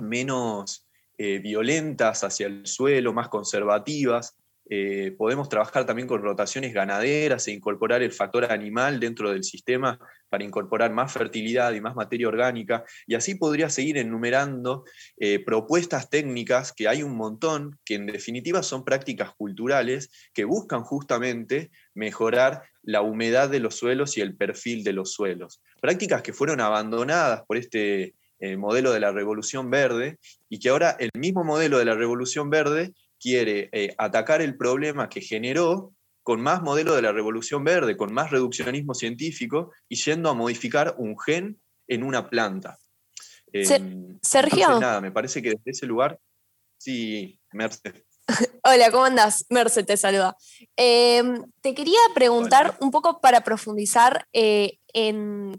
menos 0.00 0.86
eh, 1.22 1.38
violentas 1.38 2.24
hacia 2.24 2.46
el 2.46 2.66
suelo, 2.66 3.12
más 3.12 3.28
conservativas. 3.28 4.38
Eh, 4.70 5.14
podemos 5.18 5.50
trabajar 5.50 5.84
también 5.84 6.08
con 6.08 6.22
rotaciones 6.22 6.72
ganaderas 6.72 7.46
e 7.46 7.52
incorporar 7.52 8.02
el 8.02 8.10
factor 8.10 8.50
animal 8.50 8.98
dentro 8.98 9.30
del 9.30 9.44
sistema 9.44 9.98
para 10.30 10.44
incorporar 10.44 10.90
más 10.94 11.12
fertilidad 11.12 11.74
y 11.74 11.82
más 11.82 11.94
materia 11.94 12.26
orgánica. 12.26 12.84
Y 13.06 13.16
así 13.16 13.34
podría 13.34 13.68
seguir 13.68 13.98
enumerando 13.98 14.84
eh, 15.18 15.44
propuestas 15.44 16.08
técnicas, 16.08 16.72
que 16.72 16.88
hay 16.88 17.02
un 17.02 17.14
montón, 17.18 17.78
que 17.84 17.96
en 17.96 18.06
definitiva 18.06 18.62
son 18.62 18.82
prácticas 18.82 19.34
culturales 19.34 20.10
que 20.32 20.46
buscan 20.46 20.84
justamente 20.84 21.70
mejorar 21.92 22.62
la 22.82 23.02
humedad 23.02 23.50
de 23.50 23.60
los 23.60 23.74
suelos 23.74 24.16
y 24.16 24.22
el 24.22 24.38
perfil 24.38 24.84
de 24.84 24.94
los 24.94 25.12
suelos. 25.12 25.60
Prácticas 25.82 26.22
que 26.22 26.32
fueron 26.32 26.62
abandonadas 26.62 27.42
por 27.46 27.58
este 27.58 28.14
el 28.40 28.58
modelo 28.58 28.92
de 28.92 29.00
la 29.00 29.12
Revolución 29.12 29.70
Verde 29.70 30.18
y 30.48 30.58
que 30.58 30.70
ahora 30.70 30.96
el 30.98 31.10
mismo 31.14 31.44
modelo 31.44 31.78
de 31.78 31.84
la 31.84 31.94
Revolución 31.94 32.50
Verde 32.50 32.92
quiere 33.20 33.68
eh, 33.72 33.94
atacar 33.98 34.40
el 34.40 34.56
problema 34.56 35.08
que 35.08 35.20
generó 35.20 35.94
con 36.22 36.40
más 36.40 36.62
modelo 36.62 36.94
de 36.94 37.02
la 37.02 37.12
Revolución 37.12 37.64
Verde, 37.64 37.96
con 37.96 38.12
más 38.12 38.30
reduccionismo 38.30 38.94
científico 38.94 39.72
y 39.88 39.96
yendo 39.96 40.30
a 40.30 40.34
modificar 40.34 40.94
un 40.98 41.18
gen 41.18 41.60
en 41.86 42.02
una 42.02 42.28
planta. 42.28 42.78
Em, 43.52 44.18
Sergio. 44.22 44.80
nada, 44.80 45.00
me 45.00 45.10
parece 45.10 45.42
que 45.42 45.50
desde 45.50 45.70
ese 45.70 45.86
lugar, 45.86 46.18
sí, 46.78 47.38
Mercedes. 47.52 48.04
Hola, 48.64 48.90
¿cómo 48.90 49.04
andas? 49.04 49.44
Merce 49.50 49.82
te 49.82 49.96
saluda. 49.96 50.36
Em, 50.76 51.42
te 51.60 51.74
quería 51.74 51.98
preguntar 52.14 52.76
un 52.80 52.90
poco 52.90 53.20
para 53.20 53.42
profundizar 53.42 54.26
eh, 54.32 54.78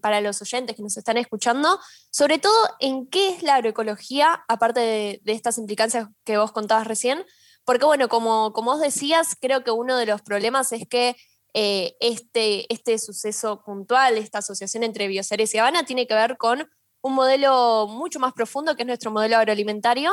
para 0.01 0.21
los 0.21 0.41
oyentes 0.41 0.75
que 0.75 0.81
nos 0.81 0.97
están 0.97 1.17
escuchando, 1.17 1.79
sobre 2.09 2.39
todo 2.39 2.53
en 2.79 3.07
qué 3.07 3.29
es 3.29 3.43
la 3.43 3.55
agroecología, 3.55 4.43
aparte 4.47 4.79
de, 4.79 5.21
estas 5.25 5.57
implicancias 5.57 6.07
que 6.23 6.37
vos 6.37 6.51
contabas 6.51 6.87
recién, 6.87 7.25
porque 7.65 7.85
bueno, 7.85 8.09
como, 8.09 8.53
como 8.53 8.71
vos 8.71 8.81
decías, 8.81 9.35
creo 9.39 9.63
que 9.63 9.71
uno 9.71 9.97
de 9.97 10.05
los 10.05 10.21
problemas 10.21 10.71
es 10.71 10.87
que 10.87 11.15
eh, 11.53 11.95
este, 11.99 12.71
este 12.73 12.97
suceso 12.97 13.63
puntual, 13.63 14.17
esta 14.17 14.39
asociación 14.39 14.83
entre 14.83 15.07
Bioceres 15.07 15.53
y 15.53 15.57
Habana, 15.57 15.85
tiene 15.85 16.07
que 16.07 16.13
ver 16.13 16.37
con 16.37 16.69
un 17.01 17.13
modelo 17.13 17.87
mucho 17.87 18.19
más 18.19 18.33
profundo 18.33 18.75
que 18.75 18.83
es 18.83 18.87
nuestro 18.87 19.11
modelo 19.11 19.37
agroalimentario 19.37 20.11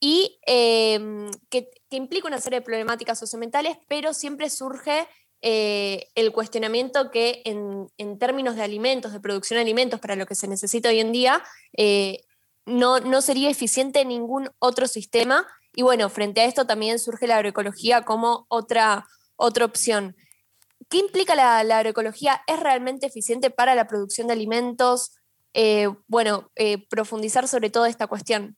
y 0.00 0.38
em, 0.46 1.30
que, 1.48 1.70
implica 1.90 2.28
una 2.28 2.40
serie 2.40 2.60
de 2.60 2.64
problemáticas 2.64 3.18
socioambientales, 3.18 3.78
pero 3.88 4.12
siempre 4.12 4.50
surge 4.50 5.08
eh, 5.40 6.08
el 6.16 6.32
cuestionamiento 6.32 7.10
que 7.10 7.42
en, 7.44 8.18
términos 8.18 8.56
de 8.56 8.62
alimentos, 8.62 9.12
de 9.12 9.20
producción 9.20 9.56
de 9.56 9.62
alimentos 9.62 10.00
para 10.00 10.16
lo 10.16 10.26
que 10.26 10.34
se 10.34 10.48
necesita 10.48 10.88
hoy 10.88 11.00
en 11.00 11.12
día, 11.12 11.42
eh, 11.76 12.22
no, 12.66 13.00
no 13.00 13.22
sería 13.22 13.50
eficiente 13.50 14.04
ningún 14.04 14.50
otro 14.58 14.86
sistema. 14.86 15.46
Y 15.74 15.82
bueno, 15.82 16.08
frente 16.08 16.40
a 16.40 16.44
esto 16.44 16.66
también 16.66 16.98
surge 16.98 17.26
la 17.26 17.36
agroecología 17.36 18.04
como 18.04 18.46
otra, 18.48 19.06
otra 19.36 19.64
opción. 19.64 20.16
¿Qué 20.88 20.98
implica 20.98 21.34
la, 21.34 21.58
agroecología? 21.58 22.42
¿Es 22.46 22.58
realmente 22.58 23.06
eficiente 23.06 23.50
para 23.50 23.74
la 23.74 23.86
producción 23.86 24.26
de 24.26 24.32
alimentos? 24.32 25.12
Eh, 25.54 25.88
bueno, 26.08 26.50
profundizar 26.90 27.46
sobre 27.46 27.70
toda 27.70 27.88
esta 27.88 28.06
cuestión. 28.06 28.56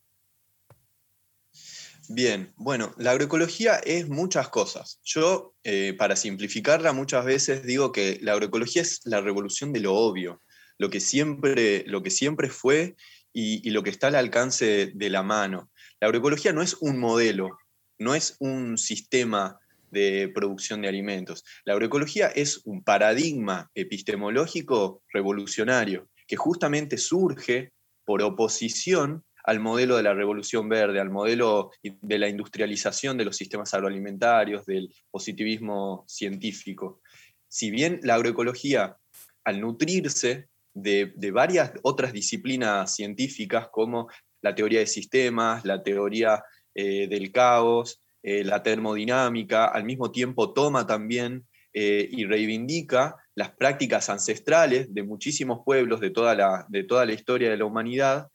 Bien, 2.12 2.52
bueno, 2.56 2.92
la 2.98 3.12
agroecología 3.12 3.76
es 3.76 4.08
muchas 4.08 4.48
cosas. 4.48 4.98
Yo, 5.04 5.54
eh, 5.62 5.94
para 5.96 6.16
simplificarla, 6.16 6.92
muchas 6.92 7.24
veces 7.24 7.62
digo 7.62 7.92
que 7.92 8.18
la 8.20 8.32
agroecología 8.32 8.82
es 8.82 9.00
la 9.04 9.20
revolución 9.20 9.72
de 9.72 9.78
lo 9.78 9.94
obvio, 9.94 10.42
lo 10.76 10.90
que 10.90 10.98
siempre, 10.98 11.84
lo 11.86 12.02
que 12.02 12.10
siempre 12.10 12.48
fue 12.48 12.96
y, 13.32 13.70
lo 13.70 13.84
que 13.84 13.90
está 13.90 14.08
al 14.08 14.16
alcance 14.16 14.90
de 14.92 15.08
la 15.08 15.22
mano. 15.22 15.70
La 16.00 16.08
agroecología 16.08 16.52
no 16.52 16.62
es 16.62 16.74
un 16.80 16.98
modelo, 16.98 17.56
no 17.96 18.16
es 18.16 18.34
un 18.40 18.76
sistema 18.76 19.60
de 19.92 20.32
producción 20.34 20.82
de 20.82 20.88
alimentos. 20.88 21.44
La 21.64 21.74
agroecología 21.74 22.26
es 22.26 22.62
un 22.64 22.82
paradigma 22.82 23.70
epistemológico 23.72 25.04
revolucionario 25.12 26.08
que 26.26 26.34
justamente 26.34 26.98
surge 26.98 27.70
por 28.04 28.20
oposición 28.20 29.24
al 29.44 29.60
modelo 29.60 29.96
de 29.96 30.02
la 30.02 30.14
revolución 30.14 30.68
verde, 30.68 31.00
al 31.00 31.10
modelo 31.10 31.70
de 31.82 32.18
la 32.18 32.28
industrialización 32.28 33.16
de 33.16 33.24
los 33.24 33.36
sistemas 33.36 33.72
agroalimentarios, 33.74 34.66
del 34.66 34.92
positivismo 35.10 36.04
científico. 36.08 37.00
Si 37.48 37.70
bien 37.70 38.00
la 38.02 38.14
agroecología, 38.14 38.96
al 39.44 39.60
nutrirse 39.60 40.48
de, 40.74 41.12
varias 41.32 41.72
otras 41.82 42.12
disciplinas 42.12 42.94
científicas 42.94 43.68
como 43.70 44.08
la 44.42 44.54
teoría 44.54 44.80
de 44.80 44.86
sistemas, 44.86 45.64
la 45.64 45.82
teoría 45.82 46.42
eh, 46.74 47.08
del 47.08 47.32
caos, 47.32 48.00
eh, 48.22 48.44
la 48.44 48.62
termodinámica, 48.62 49.66
al 49.66 49.84
mismo 49.84 50.10
tiempo 50.10 50.52
toma 50.52 50.86
también 50.86 51.46
eh, 51.72 52.08
y 52.10 52.24
reivindica 52.24 53.16
las 53.34 53.50
prácticas 53.50 54.10
ancestrales 54.10 54.92
de 54.92 55.02
muchísimos 55.02 55.60
pueblos 55.64 56.00
de 56.00 56.10
toda 56.10 56.34
la, 56.34 56.66
de 56.68 56.84
toda 56.84 57.06
la 57.06 57.12
historia 57.12 57.50
de 57.50 57.56
la 57.56 57.64
humanidad 57.64 58.28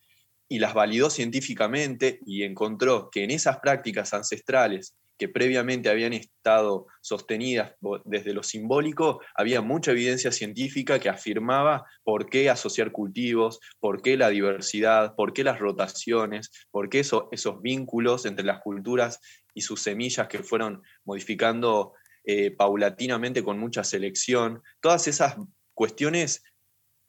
y 0.48 0.60
las 0.60 0.74
validó 0.74 1.10
científicamente 1.10 2.20
y 2.26 2.44
encontró 2.44 3.10
que 3.12 3.24
en 3.24 3.32
esas 3.32 3.60
prácticas 3.60 4.14
ancestrales 4.14 4.96
que 5.18 5.30
previamente 5.30 5.90
habían 5.90 6.14
estado 6.14 6.88
sostenidas 7.02 7.74
desde 8.04 8.34
lo 8.34 8.44
simbólico, 8.44 9.22
había 9.34 9.62
mucha 9.62 9.92
evidencia 9.92 10.32
científica 10.32 11.00
que 11.00 11.10
afirmaba 11.10 11.86
por 12.04 12.30
qué 12.30 12.50
asociar 12.50 12.92
cultivos, 12.92 13.60
por 13.80 14.02
qué 14.02 14.18
la 14.18 14.30
diversidad, 14.30 15.16
por 15.16 15.32
qué 15.34 15.44
las 15.44 15.60
rotaciones, 15.60 16.52
por 16.70 16.90
qué 16.90 17.00
esos 17.00 17.62
vínculos 17.62 18.26
entre 18.26 18.46
las 18.46 18.60
culturas 18.60 19.20
y 19.54 19.62
sus 19.62 19.82
semillas 19.82 20.28
que 20.28 20.44
fueron 20.44 20.84
modificando 21.06 21.94
eh, 22.26 22.52
paulatinamente 22.52 23.44
con 23.44 23.58
mucha 23.58 23.84
selección. 23.84 24.62
Todas 24.82 25.08
esas 25.08 25.38
cuestiones 25.74 26.44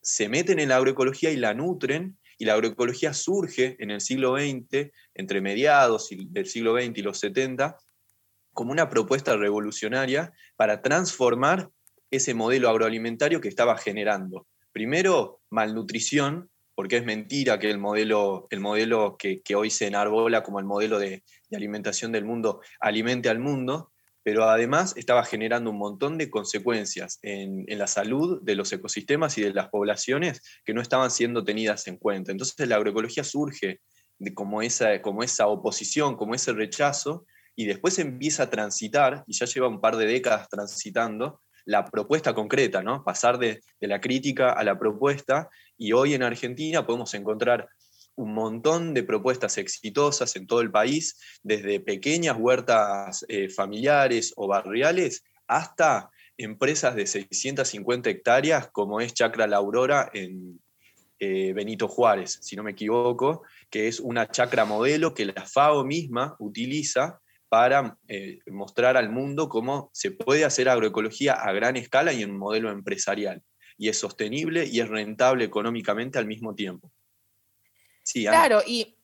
se 0.00 0.28
meten 0.28 0.60
en 0.60 0.68
la 0.68 0.76
agroecología 0.76 1.30
y 1.30 1.36
la 1.36 1.54
nutren 1.54 2.18
y 2.38 2.44
la 2.44 2.54
agroecología 2.54 3.14
surge 3.14 3.76
en 3.78 3.90
el 3.90 4.00
siglo 4.00 4.36
XX, 4.36 4.90
entre 5.14 5.40
mediados 5.40 6.08
del 6.10 6.46
siglo 6.46 6.74
XX 6.74 6.98
y 6.98 7.02
los 7.02 7.18
70, 7.18 7.76
como 8.52 8.72
una 8.72 8.88
propuesta 8.88 9.36
revolucionaria 9.36 10.32
para 10.56 10.82
transformar 10.82 11.70
ese 12.10 12.34
modelo 12.34 12.68
agroalimentario 12.68 13.40
que 13.40 13.48
estaba 13.48 13.76
generando. 13.76 14.46
Primero, 14.72 15.40
malnutrición, 15.50 16.50
porque 16.74 16.98
es 16.98 17.04
mentira 17.04 17.58
que 17.58 17.70
el 17.70 17.78
modelo, 17.78 18.46
el 18.50 18.60
modelo 18.60 19.16
que, 19.18 19.42
hoy 19.54 19.70
se 19.70 19.86
enarbola 19.86 20.42
como 20.42 20.58
el 20.58 20.66
modelo 20.66 20.98
de, 20.98 21.24
de 21.48 21.56
alimentación 21.56 22.12
del 22.12 22.24
mundo 22.24 22.60
alimente 22.80 23.28
al 23.28 23.38
mundo, 23.38 23.92
pero 24.26 24.42
además 24.50 24.92
estaba 24.96 25.24
generando 25.24 25.70
un 25.70 25.78
montón 25.78 26.18
de 26.18 26.28
consecuencias 26.28 27.20
en, 27.22 27.64
la 27.68 27.86
salud 27.86 28.42
de 28.42 28.56
los 28.56 28.72
ecosistemas 28.72 29.38
y 29.38 29.42
de 29.42 29.54
las 29.54 29.68
poblaciones 29.68 30.42
que 30.64 30.74
no 30.74 30.80
estaban 30.80 31.12
siendo 31.12 31.44
tenidas 31.44 31.86
en 31.86 31.96
cuenta. 31.96 32.32
Entonces 32.32 32.66
la 32.66 32.74
agroecología 32.74 33.22
surge 33.22 33.82
de 34.18 34.34
como, 34.34 34.62
esa, 34.62 35.00
como 35.00 35.22
esa 35.22 35.46
oposición, 35.46 36.16
como 36.16 36.34
ese 36.34 36.52
rechazo, 36.52 37.24
y 37.54 37.66
después 37.66 38.00
empieza 38.00 38.42
a 38.42 38.50
transitar, 38.50 39.22
y 39.28 39.38
ya 39.38 39.46
lleva 39.46 39.68
un 39.68 39.80
par 39.80 39.96
de 39.96 40.06
décadas 40.06 40.48
transitando, 40.48 41.40
la 41.64 41.84
propuesta 41.84 42.34
concreta, 42.34 42.82
¿no? 42.82 43.04
Pasar 43.04 43.38
de, 43.38 43.60
de 43.80 43.86
la 43.86 44.00
crítica 44.00 44.50
a 44.50 44.64
la 44.64 44.76
propuesta, 44.76 45.48
y 45.78 45.92
hoy 45.92 46.14
en 46.14 46.24
Argentina 46.24 46.84
podemos 46.84 47.14
encontrar 47.14 47.68
un 48.16 48.32
montón 48.32 48.94
de 48.94 49.02
propuestas 49.02 49.58
exitosas 49.58 50.34
en 50.36 50.46
todo 50.46 50.60
el 50.62 50.70
país, 50.70 51.20
desde 51.42 51.80
pequeñas 51.80 52.36
huertas 52.38 53.24
eh, 53.28 53.48
familiares 53.48 54.32
o 54.36 54.48
barriales 54.48 55.22
hasta 55.46 56.10
empresas 56.38 56.96
de 56.96 57.06
650 57.06 58.10
hectáreas 58.10 58.68
como 58.70 59.00
es 59.00 59.14
Chacra 59.14 59.46
La 59.46 59.58
Aurora 59.58 60.10
en 60.12 60.60
eh, 61.18 61.52
Benito 61.54 61.88
Juárez, 61.88 62.38
si 62.42 62.56
no 62.56 62.62
me 62.62 62.72
equivoco, 62.72 63.42
que 63.70 63.88
es 63.88 64.00
una 64.00 64.28
chacra 64.30 64.64
modelo 64.64 65.14
que 65.14 65.26
la 65.26 65.46
FAO 65.46 65.84
misma 65.84 66.36
utiliza 66.38 67.20
para 67.48 67.96
eh, 68.08 68.40
mostrar 68.48 68.96
al 68.96 69.08
mundo 69.10 69.48
cómo 69.48 69.90
se 69.94 70.10
puede 70.10 70.44
hacer 70.44 70.68
agroecología 70.68 71.34
a 71.34 71.52
gran 71.52 71.76
escala 71.76 72.12
y 72.12 72.22
en 72.22 72.32
un 72.32 72.38
modelo 72.38 72.70
empresarial. 72.70 73.42
Y 73.78 73.88
es 73.88 73.98
sostenible 73.98 74.66
y 74.66 74.80
es 74.80 74.88
rentable 74.88 75.44
económicamente 75.44 76.18
al 76.18 76.26
mismo 76.26 76.54
tiempo 76.54 76.90
claro, 78.12 78.62
y 78.66 78.96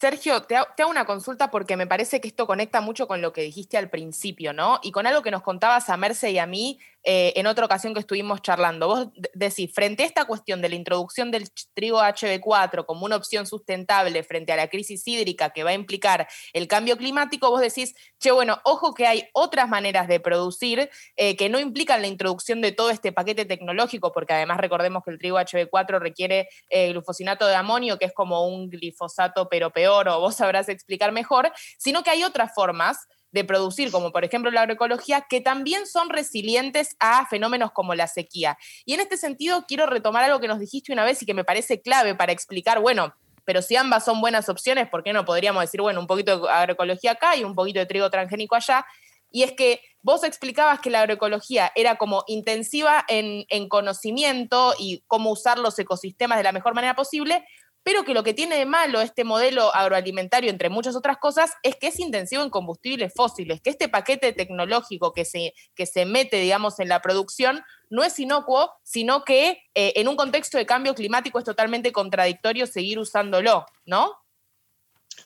Sergio, 0.00 0.42
te, 0.42 0.56
hago 0.56 0.90
una 0.90 1.04
consulta 1.04 1.50
porque 1.50 1.76
me 1.76 1.86
parece 1.86 2.20
que 2.20 2.28
esto 2.28 2.46
conecta 2.46 2.80
mucho 2.80 3.06
con 3.06 3.20
lo 3.20 3.32
que 3.32 3.42
dijiste 3.42 3.76
al 3.76 3.90
principio, 3.90 4.52
¿no? 4.52 4.80
Y 4.82 4.92
con 4.92 5.06
algo 5.06 5.22
que 5.22 5.30
nos 5.30 5.42
contabas 5.42 5.90
a 5.90 5.96
Merce 5.96 6.30
y 6.30 6.38
a 6.38 6.46
mí 6.46 6.78
eh, 7.04 7.32
en 7.36 7.46
otra 7.46 7.66
ocasión 7.66 7.94
que 7.94 8.00
estuvimos 8.00 8.42
charlando. 8.42 8.86
Vos 8.88 9.08
decís, 9.34 9.72
frente 9.74 10.02
a 10.02 10.06
esta 10.06 10.24
cuestión 10.24 10.62
de 10.62 10.68
la 10.68 10.74
introducción 10.74 11.30
del 11.30 11.50
trigo 11.74 12.00
HB4 12.00 12.86
como 12.86 13.04
una 13.04 13.16
opción 13.16 13.46
sustentable 13.46 14.22
frente 14.22 14.52
a 14.52 14.56
la 14.56 14.68
crisis 14.68 15.06
hídrica 15.06 15.50
que 15.50 15.64
va 15.64 15.70
a 15.70 15.74
implicar 15.74 16.28
el 16.52 16.68
cambio 16.68 16.96
climático, 16.96 17.50
vos 17.50 17.60
decís, 17.60 17.94
che, 18.18 18.30
bueno, 18.30 18.60
ojo 18.64 18.94
que 18.94 19.06
hay 19.06 19.28
otras 19.32 19.68
maneras 19.68 20.08
de 20.08 20.20
producir 20.20 20.90
eh, 21.16 21.36
que 21.36 21.48
no 21.48 21.58
implican 21.58 22.02
la 22.02 22.08
introducción 22.08 22.60
de 22.60 22.72
todo 22.72 22.90
este 22.90 23.12
paquete 23.12 23.44
tecnológico, 23.44 24.12
porque 24.12 24.34
además 24.34 24.58
recordemos 24.58 25.02
que 25.04 25.10
el 25.10 25.18
trigo 25.18 25.38
HB4 25.38 25.98
requiere 25.98 26.48
eh, 26.68 26.90
glufosinato 26.90 27.46
de 27.46 27.56
amonio, 27.56 27.98
que 27.98 28.04
es 28.04 28.12
como 28.12 28.46
un 28.46 28.68
glifosato 28.68 29.48
pero 29.48 29.70
peor, 29.70 30.08
o 30.08 30.20
vos 30.20 30.36
sabrás 30.36 30.68
explicar 30.68 31.12
mejor, 31.12 31.52
sino 31.78 32.02
que 32.02 32.10
hay 32.10 32.24
otras 32.24 32.54
formas 32.54 33.08
de 33.32 33.44
producir, 33.44 33.90
como 33.90 34.12
por 34.12 34.24
ejemplo 34.24 34.50
la 34.50 34.60
agroecología, 34.60 35.22
que 35.22 35.40
también 35.40 35.86
son 35.86 36.10
resilientes 36.10 36.96
a 37.00 37.26
fenómenos 37.26 37.72
como 37.72 37.94
la 37.94 38.06
sequía. 38.06 38.58
Y 38.84 38.94
en 38.94 39.00
este 39.00 39.16
sentido 39.16 39.64
quiero 39.66 39.86
retomar 39.86 40.24
algo 40.24 40.38
que 40.38 40.48
nos 40.48 40.60
dijiste 40.60 40.92
una 40.92 41.04
vez 41.04 41.22
y 41.22 41.26
que 41.26 41.34
me 41.34 41.44
parece 41.44 41.80
clave 41.80 42.14
para 42.14 42.32
explicar, 42.32 42.80
bueno, 42.80 43.14
pero 43.44 43.62
si 43.62 43.74
ambas 43.74 44.04
son 44.04 44.20
buenas 44.20 44.48
opciones, 44.48 44.88
¿por 44.88 45.02
qué 45.02 45.12
no 45.12 45.24
podríamos 45.24 45.62
decir, 45.62 45.80
bueno, 45.80 45.98
un 45.98 46.06
poquito 46.06 46.38
de 46.40 46.50
agroecología 46.50 47.12
acá 47.12 47.36
y 47.36 47.42
un 47.42 47.54
poquito 47.54 47.80
de 47.80 47.86
trigo 47.86 48.08
transgénico 48.10 48.54
allá? 48.54 48.86
Y 49.32 49.42
es 49.42 49.52
que 49.52 49.80
vos 50.02 50.24
explicabas 50.24 50.80
que 50.80 50.90
la 50.90 51.00
agroecología 51.00 51.72
era 51.74 51.96
como 51.96 52.22
intensiva 52.26 53.04
en, 53.08 53.46
en, 53.48 53.68
conocimiento 53.68 54.74
y 54.78 55.02
cómo 55.06 55.30
usar 55.30 55.58
los 55.58 55.78
ecosistemas 55.78 56.38
de 56.38 56.44
la 56.44 56.52
mejor 56.52 56.74
manera 56.74 56.94
posible, 56.94 57.44
pero 57.82 58.04
que 58.04 58.14
lo 58.14 58.22
que 58.22 58.34
tiene 58.34 58.56
de 58.56 58.66
malo 58.66 59.00
este 59.00 59.24
modelo 59.24 59.74
agroalimentario, 59.74 60.50
entre 60.50 60.68
muchas 60.68 60.96
otras 60.96 61.18
cosas, 61.18 61.50
es 61.62 61.76
que 61.76 61.88
es 61.88 61.98
intensivo 61.98 62.42
en 62.42 62.50
combustibles 62.50 63.12
fósiles, 63.14 63.60
que 63.60 63.70
este 63.70 63.88
paquete 63.88 64.32
tecnológico 64.32 65.12
que 65.12 65.24
se, 65.24 65.54
que 65.74 65.86
se 65.86 66.06
mete, 66.06 66.36
digamos, 66.38 66.78
en 66.80 66.88
la 66.88 67.00
producción 67.02 67.62
no 67.90 68.04
es 68.04 68.18
inocuo, 68.18 68.70
sino 68.82 69.24
que 69.24 69.62
eh, 69.74 69.92
en 69.96 70.08
un 70.08 70.16
contexto 70.16 70.58
de 70.58 70.66
cambio 70.66 70.94
climático 70.94 71.38
es 71.38 71.44
totalmente 71.44 71.92
contradictorio 71.92 72.66
seguir 72.66 72.98
usándolo, 72.98 73.66
¿no? 73.84 74.14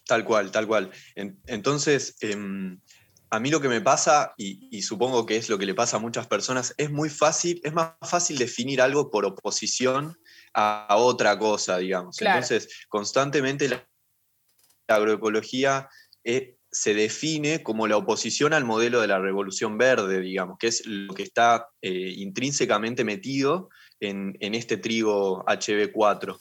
Tal 0.07 0.25
cual, 0.25 0.51
tal 0.51 0.67
cual. 0.67 0.91
entonces, 1.15 2.17
em, 2.21 2.81
a 3.31 3.41
mí 3.41 3.51
lo 3.51 3.61
que 3.61 3.69
me 3.69 3.81
pasa, 3.81 4.35
y, 4.37 4.83
supongo 4.83 5.27
que 5.27 5.37
es 5.37 5.49
lo 5.49 5.59
que 5.59 5.67
le 5.67 5.75
pasa 5.75 5.97
a 5.97 6.01
muchas 6.01 6.27
personas, 6.27 6.75
es 6.79 6.91
muy 6.91 7.11
fácil, 7.11 7.61
es 7.65 7.73
más 7.73 7.93
fácil 8.03 8.39
definir 8.39 8.81
algo 8.81 9.11
por 9.11 9.25
oposición 9.25 10.17
a, 10.57 10.97
otra 10.97 11.39
cosa, 11.39 11.79
digamos. 11.79 12.21
Entonces, 12.21 12.69
constantemente 12.89 13.69
la, 13.69 13.87
agroecología 14.89 15.89
eh, 16.25 16.57
se 16.71 16.95
define 16.95 17.63
como 17.63 17.87
la 17.87 17.97
oposición 17.97 18.53
al 18.53 18.65
modelo 18.65 19.01
de 19.01 19.09
la 19.09 19.19
revolución 19.19 19.79
verde, 19.79 20.21
digamos, 20.21 20.59
que 20.59 20.69
es 20.69 20.87
lo 20.87 21.13
que 21.15 21.25
está 21.25 21.69
eh, 21.83 22.15
intrínsecamente 22.17 23.05
metido 23.05 23.69
en, 24.01 24.37
en 24.41 24.55
este 24.55 24.77
trigo 24.77 25.45
HB4. 25.47 26.41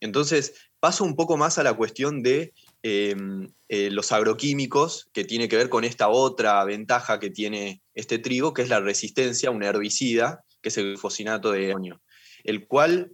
Entonces, 0.00 0.54
paso 0.80 1.04
un 1.04 1.14
poco 1.14 1.36
más 1.36 1.58
a 1.58 1.62
la 1.62 1.74
cuestión 1.74 2.22
de 2.22 2.52
Em, 2.84 3.48
eh, 3.68 3.90
los 3.92 4.10
agroquímicos, 4.10 5.08
que 5.12 5.22
tiene 5.22 5.48
que 5.48 5.56
ver 5.56 5.68
con 5.68 5.84
esta 5.84 6.08
otra 6.08 6.64
ventaja 6.64 7.20
que 7.20 7.30
tiene 7.30 7.80
este 7.94 8.18
trigo, 8.18 8.52
que 8.52 8.62
es 8.62 8.68
la 8.68 8.80
resistencia 8.80 9.50
a 9.50 9.52
un 9.52 9.62
herbicida, 9.62 10.44
que 10.60 10.68
es 10.68 10.78
el 10.78 10.98
fosinato 10.98 11.52
de 11.52 11.70
amonio, 11.70 12.02
el 12.42 12.66
cual 12.66 13.12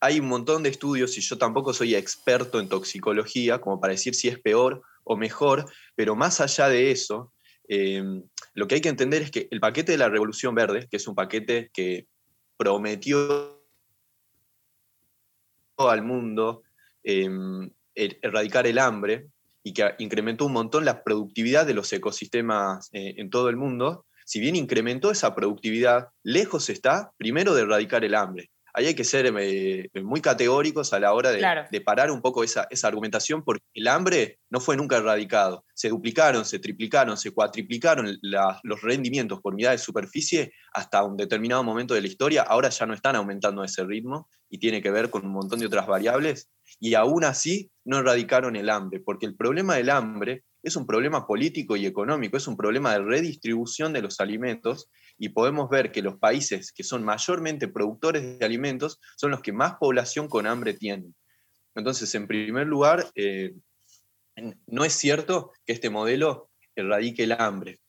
hay 0.00 0.20
un 0.20 0.28
montón 0.28 0.62
de 0.62 0.68
estudios, 0.68 1.16
y 1.18 1.20
yo 1.20 1.38
tampoco 1.38 1.72
soy 1.72 1.94
experto 1.94 2.60
en 2.60 2.68
toxicología, 2.68 3.60
como 3.60 3.80
para 3.80 3.92
decir 3.92 4.14
si 4.14 4.28
es 4.28 4.38
peor 4.38 4.82
o 5.04 5.16
mejor, 5.16 5.66
pero 5.96 6.14
más 6.14 6.40
allá 6.40 6.68
de 6.68 6.90
eso, 6.90 7.32
em, 7.68 8.22
lo 8.54 8.68
que 8.68 8.76
hay 8.76 8.80
que 8.80 8.88
entender 8.88 9.22
es 9.22 9.30
que 9.30 9.48
el 9.50 9.60
paquete 9.60 9.92
de 9.92 9.98
la 9.98 10.08
Revolución 10.08 10.54
Verde, 10.54 10.86
que 10.90 10.96
es 10.98 11.08
un 11.08 11.14
paquete 11.14 11.70
que 11.72 12.06
prometió 12.56 13.62
al 15.76 16.02
mundo 16.02 16.62
em, 17.04 17.70
erradicar 17.94 18.66
el 18.66 18.78
hambre 18.78 19.28
y 19.62 19.72
que 19.72 19.94
incrementó 19.98 20.46
un 20.46 20.52
montón 20.52 20.84
la 20.84 21.02
productividad 21.02 21.66
de 21.66 21.74
los 21.74 21.92
ecosistemas 21.92 22.88
eh, 22.92 23.14
en 23.16 23.30
todo 23.30 23.48
el 23.48 23.56
mundo, 23.56 24.06
si 24.24 24.40
bien 24.40 24.56
incrementó 24.56 25.10
esa 25.10 25.34
productividad, 25.34 26.08
lejos 26.22 26.68
está 26.68 27.12
primero 27.16 27.54
de 27.54 27.62
erradicar 27.62 28.04
el 28.04 28.14
hambre. 28.14 28.50
Ahí 28.74 28.86
hay 28.86 28.94
que 28.94 29.04
ser 29.04 29.32
eh, 29.38 29.90
muy 30.02 30.20
categóricos 30.20 30.92
a 30.92 31.00
la 31.00 31.12
hora 31.12 31.30
de, 31.30 31.80
parar 31.80 32.10
un 32.10 32.20
poco 32.20 32.44
esa, 32.44 32.68
argumentación, 32.82 33.42
porque 33.42 33.64
el 33.74 33.88
hambre 33.88 34.38
no 34.50 34.60
fue 34.60 34.76
nunca 34.76 34.96
erradicado. 34.96 35.64
Se 35.74 35.88
duplicaron, 35.88 36.44
se 36.44 36.58
triplicaron, 36.58 37.16
se 37.16 37.30
cuatriplicaron 37.32 38.18
los 38.20 38.82
rendimientos 38.82 39.40
por 39.40 39.54
unidad 39.54 39.72
de 39.72 39.78
superficie 39.78 40.52
hasta 40.72 41.02
un 41.02 41.16
determinado 41.16 41.64
momento 41.64 41.94
de 41.94 42.00
la 42.00 42.08
historia. 42.08 42.42
Ahora 42.42 42.68
ya 42.68 42.86
no 42.86 42.94
están 42.94 43.16
aumentando 43.16 43.64
ese 43.64 43.84
ritmo 43.84 44.28
y 44.50 44.58
tiene 44.58 44.82
que 44.82 44.90
ver 44.90 45.10
con 45.10 45.26
un 45.26 45.32
montón 45.32 45.58
de 45.58 45.66
otras 45.66 45.86
variables 45.86 46.50
y 46.80 46.94
aún 46.94 47.24
así 47.24 47.70
no 47.84 47.98
erradicaron 47.98 48.56
el 48.56 48.70
hambre, 48.70 49.00
porque 49.00 49.26
el 49.26 49.36
problema 49.36 49.76
del 49.76 49.90
hambre 49.90 50.44
es 50.62 50.76
un 50.76 50.86
problema 50.86 51.26
político 51.26 51.76
y 51.76 51.86
económico, 51.86 52.36
es 52.36 52.46
un 52.46 52.56
problema 52.56 52.92
de 52.92 53.02
redistribución 53.02 53.92
de 53.92 54.02
los 54.02 54.20
alimentos 54.20 54.90
y 55.16 55.30
podemos 55.30 55.68
ver 55.70 55.92
que 55.92 56.02
los 56.02 56.18
países 56.18 56.72
que 56.72 56.84
son 56.84 57.04
mayormente 57.04 57.68
productores 57.68 58.38
de 58.38 58.44
alimentos 58.44 59.00
son 59.16 59.30
los 59.30 59.40
que 59.40 59.52
más 59.52 59.74
población 59.78 60.28
con 60.28 60.46
hambre 60.46 60.74
tienen. 60.74 61.14
Entonces, 61.74 62.14
en 62.14 62.26
primer 62.26 62.66
lugar, 62.66 63.06
eh, 63.14 63.54
no 64.66 64.84
es 64.84 64.92
cierto 64.92 65.52
que 65.64 65.72
este 65.72 65.90
modelo 65.90 66.50
erradique 66.74 67.24
el 67.24 67.32
hambre. 67.32 67.80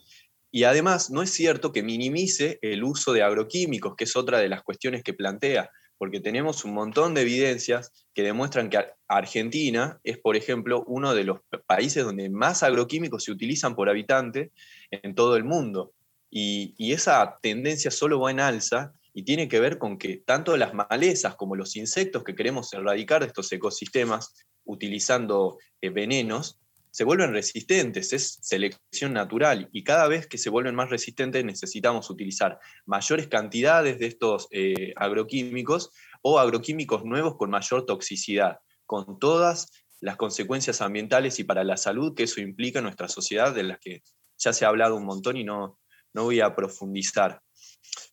Y 0.52 0.64
además, 0.64 1.12
no 1.12 1.22
es 1.22 1.30
cierto 1.30 1.72
que 1.72 1.84
minimice 1.84 2.58
el 2.62 2.84
uso 2.84 3.14
de 3.14 3.22
agroquímicos, 3.22 3.96
que 3.96 4.06
es 4.06 4.16
otra 4.16 4.40
de 4.40 4.50
las 4.50 4.64
cuestiones 4.64 5.04
que 5.04 5.14
plantea 5.14 5.70
porque 6.00 6.22
tenemos 6.22 6.64
un 6.64 6.74
montón 6.74 7.14
de 7.14 7.22
evidencias 7.22 7.92
que 8.14 8.24
demuestran 8.24 8.70
que 8.70 8.80
Argentina 9.10 10.00
es, 10.06 10.18
por 10.18 10.38
ejemplo, 10.38 10.84
uno 10.88 11.14
de 11.14 11.26
los 11.26 11.42
países 11.68 12.06
donde 12.06 12.30
más 12.30 12.64
agroquímicos 12.64 13.26
se 13.26 13.34
utilizan 13.34 13.76
por 13.76 13.90
habitante 13.90 14.54
en 14.92 15.14
todo 15.14 15.36
el 15.36 15.44
mundo. 15.44 15.92
Y, 16.32 16.94
esa 16.94 17.38
tendencia 17.42 17.92
solo 17.92 18.22
va 18.22 18.32
en 18.32 18.40
alza 18.40 18.94
y 19.14 19.24
tiene 19.24 19.50
que 19.50 19.60
ver 19.60 19.78
con 19.78 19.98
que 19.98 20.18
tanto 20.26 20.56
las 20.56 20.74
malezas 20.74 21.36
como 21.36 21.58
los 21.58 21.76
insectos 21.76 22.24
que 22.24 22.34
queremos 22.34 22.72
erradicar 22.72 23.20
de 23.22 23.28
estos 23.28 23.52
ecosistemas 23.52 24.34
utilizando 24.64 25.58
eh, 25.82 25.90
venenos 25.90 26.60
se 27.00 27.06
vuelven 27.06 27.32
resistentes, 27.32 28.12
es 28.12 28.40
selección 28.42 29.14
natural 29.14 29.70
y 29.72 29.86
cada 29.86 30.10
vez 30.10 30.28
que 30.28 30.38
se 30.38 30.50
vuelven 30.50 30.76
más 30.76 30.90
resistentes 30.90 31.46
necesitamos 31.46 32.10
utilizar 32.10 32.60
mayores 32.86 33.30
cantidades 33.30 34.00
de 34.00 34.08
estos 34.08 34.50
eh, 34.52 34.92
agroquímicos 34.98 35.92
o 36.22 36.40
agroquímicos 36.40 37.06
nuevos 37.06 37.38
con 37.38 37.52
mayor 37.52 37.86
toxicidad, 37.86 38.60
con 38.86 39.18
todas 39.18 39.72
las 40.02 40.18
consecuencias 40.18 40.82
ambientales 40.82 41.40
y 41.40 41.46
para 41.46 41.64
la 41.64 41.78
salud 41.78 42.14
que 42.14 42.24
eso 42.24 42.42
implica 42.42 42.80
en 42.80 42.84
nuestra 42.84 43.08
sociedad, 43.08 43.56
de 43.56 43.64
las 43.64 43.80
que 43.80 44.04
ya 44.38 44.52
se 44.52 44.66
ha 44.66 44.68
hablado 44.68 44.98
un 44.98 45.06
montón 45.06 45.38
y 45.38 45.46
no, 45.46 45.80
no 46.14 46.26
voy 46.26 46.42
a 46.42 46.54
profundizar. 46.54 47.42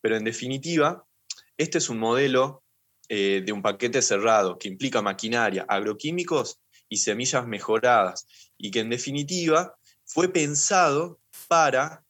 Pero 0.00 0.16
en 0.16 0.22
definitiva, 0.22 1.04
este 1.56 1.78
es 1.78 1.88
un 1.88 1.98
modelo 1.98 2.62
eh, 3.08 3.42
de 3.44 3.50
un 3.50 3.62
paquete 3.62 4.00
cerrado 4.00 4.58
que 4.58 4.68
implica 4.68 5.02
maquinaria, 5.02 5.66
agroquímicos 5.68 6.60
y 6.88 6.98
semillas 6.98 7.48
mejoradas, 7.48 8.45
y 8.58 8.70
que 8.70 8.80
en 8.80 8.90
definitiva 8.90 9.76
fue 10.04 10.32
pensado 10.32 11.20
para 11.48 12.04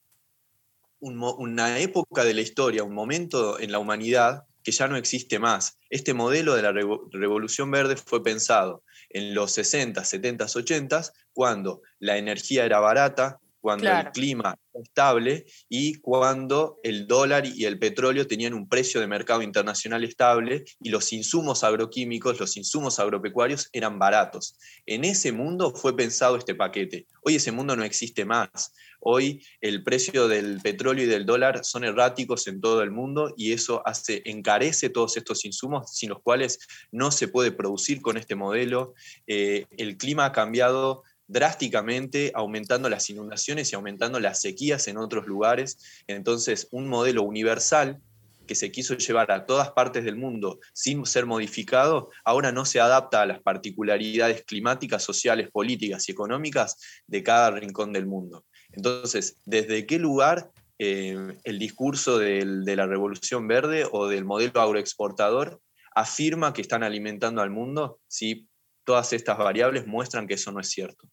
una 1.00 1.78
época 1.78 2.24
de 2.24 2.34
la 2.34 2.40
historia, 2.40 2.82
un 2.82 2.94
momento 2.94 3.60
en 3.60 3.70
la 3.70 3.78
humanidad 3.78 4.44
que 4.62 4.72
ya 4.72 4.88
no 4.88 4.96
existe 4.96 5.38
más. 5.38 5.78
Este 5.90 6.14
modelo 6.14 6.56
de 6.56 6.62
la 6.62 6.72
Revolución 6.72 7.70
Verde 7.70 7.96
fue 7.96 8.22
pensado 8.22 8.82
en 9.10 9.34
los 9.34 9.52
60, 9.52 10.02
70, 10.04 10.46
80, 10.52 11.02
cuando 11.32 11.82
la 12.00 12.16
energía 12.16 12.64
era 12.64 12.80
barata, 12.80 13.38
cuando 13.66 13.90
el 13.90 14.12
clima 14.12 14.56
estable 14.74 15.44
y 15.68 15.96
cuando 15.96 16.78
el 16.84 17.08
dólar 17.08 17.46
y 17.46 17.64
el 17.64 17.80
petróleo 17.80 18.28
tenían 18.28 18.54
un 18.54 18.68
precio 18.68 19.00
de 19.00 19.08
mercado 19.08 19.42
internacional 19.42 20.04
estable 20.04 20.64
y 20.78 20.90
los 20.90 21.12
insumos 21.12 21.64
agroquímicos, 21.64 22.38
los 22.38 22.56
insumos 22.56 23.00
agropecuarios 23.00 23.68
eran 23.72 23.98
baratos. 23.98 24.56
En 24.86 25.04
ese 25.04 25.32
mundo 25.32 25.74
fue 25.74 25.96
pensado 25.96 26.36
este 26.36 26.54
paquete. 26.54 27.08
Hoy 27.22 27.34
ese 27.34 27.50
mundo 27.50 27.74
no 27.74 27.82
existe 27.82 28.24
más. 28.24 28.72
Hoy 29.00 29.44
el 29.60 29.82
precio 29.82 30.28
del 30.28 30.60
petróleo 30.60 31.04
y 31.04 31.08
del 31.08 31.26
dólar 31.26 31.64
son 31.64 31.82
erráticos 31.82 32.46
en 32.46 32.60
todo 32.60 32.82
el 32.82 32.92
mundo 32.92 33.34
y 33.36 33.50
eso 33.50 33.82
hace, 33.84 34.22
encarece 34.26 34.90
todos 34.90 35.16
estos 35.16 35.44
insumos 35.44 35.92
sin 35.92 36.10
los 36.10 36.22
cuales 36.22 36.60
no 36.92 37.10
se 37.10 37.26
puede 37.26 37.50
producir 37.50 38.00
con 38.00 38.16
este 38.16 38.36
modelo. 38.36 38.94
Eh, 39.26 39.66
el 39.76 39.96
clima 39.96 40.26
ha 40.26 40.32
cambiado 40.32 41.02
drásticamente, 41.28 42.32
aumentando 42.34 42.88
las 42.88 43.10
inundaciones 43.10 43.72
y 43.72 43.74
aumentando 43.74 44.20
las 44.20 44.40
sequías 44.40 44.88
en 44.88 44.98
otros 44.98 45.26
lugares. 45.26 45.78
Entonces, 46.06 46.68
un 46.70 46.88
modelo 46.88 47.22
universal 47.22 48.00
que 48.46 48.54
se 48.54 48.70
quiso 48.70 48.96
llevar 48.96 49.30
a 49.32 49.44
todas 49.44 49.72
partes 49.72 50.04
del 50.04 50.16
mundo 50.16 50.60
sin 50.72 51.04
ser 51.04 51.26
modificado, 51.26 52.10
ahora 52.24 52.52
no 52.52 52.64
se 52.64 52.80
adapta 52.80 53.22
a 53.22 53.26
las 53.26 53.40
particularidades 53.42 54.44
climáticas, 54.44 55.02
sociales, 55.02 55.50
políticas 55.50 56.08
y 56.08 56.12
económicas 56.12 56.76
de 57.06 57.22
cada 57.22 57.50
rincón 57.50 57.92
del 57.92 58.06
mundo. 58.06 58.44
Entonces, 58.72 59.38
¿desde 59.44 59.86
qué 59.86 59.98
lugar 59.98 60.50
eh, 60.78 61.36
el 61.44 61.58
discurso 61.58 62.18
de 62.18 62.76
la 62.76 62.86
revolución 62.86 63.48
verde 63.48 63.86
o 63.90 64.08
del 64.08 64.24
modelo 64.24 64.60
agroexportador 64.60 65.60
afirma 65.94 66.52
que 66.52 66.62
están 66.62 66.82
alimentando 66.82 67.42
al 67.42 67.50
mundo 67.50 67.98
si 68.06 68.46
todas 68.84 69.12
estas 69.12 69.38
variables 69.38 69.86
muestran 69.86 70.26
que 70.26 70.34
eso 70.34 70.52
no 70.52 70.60
es 70.60 70.68
cierto? 70.68 71.08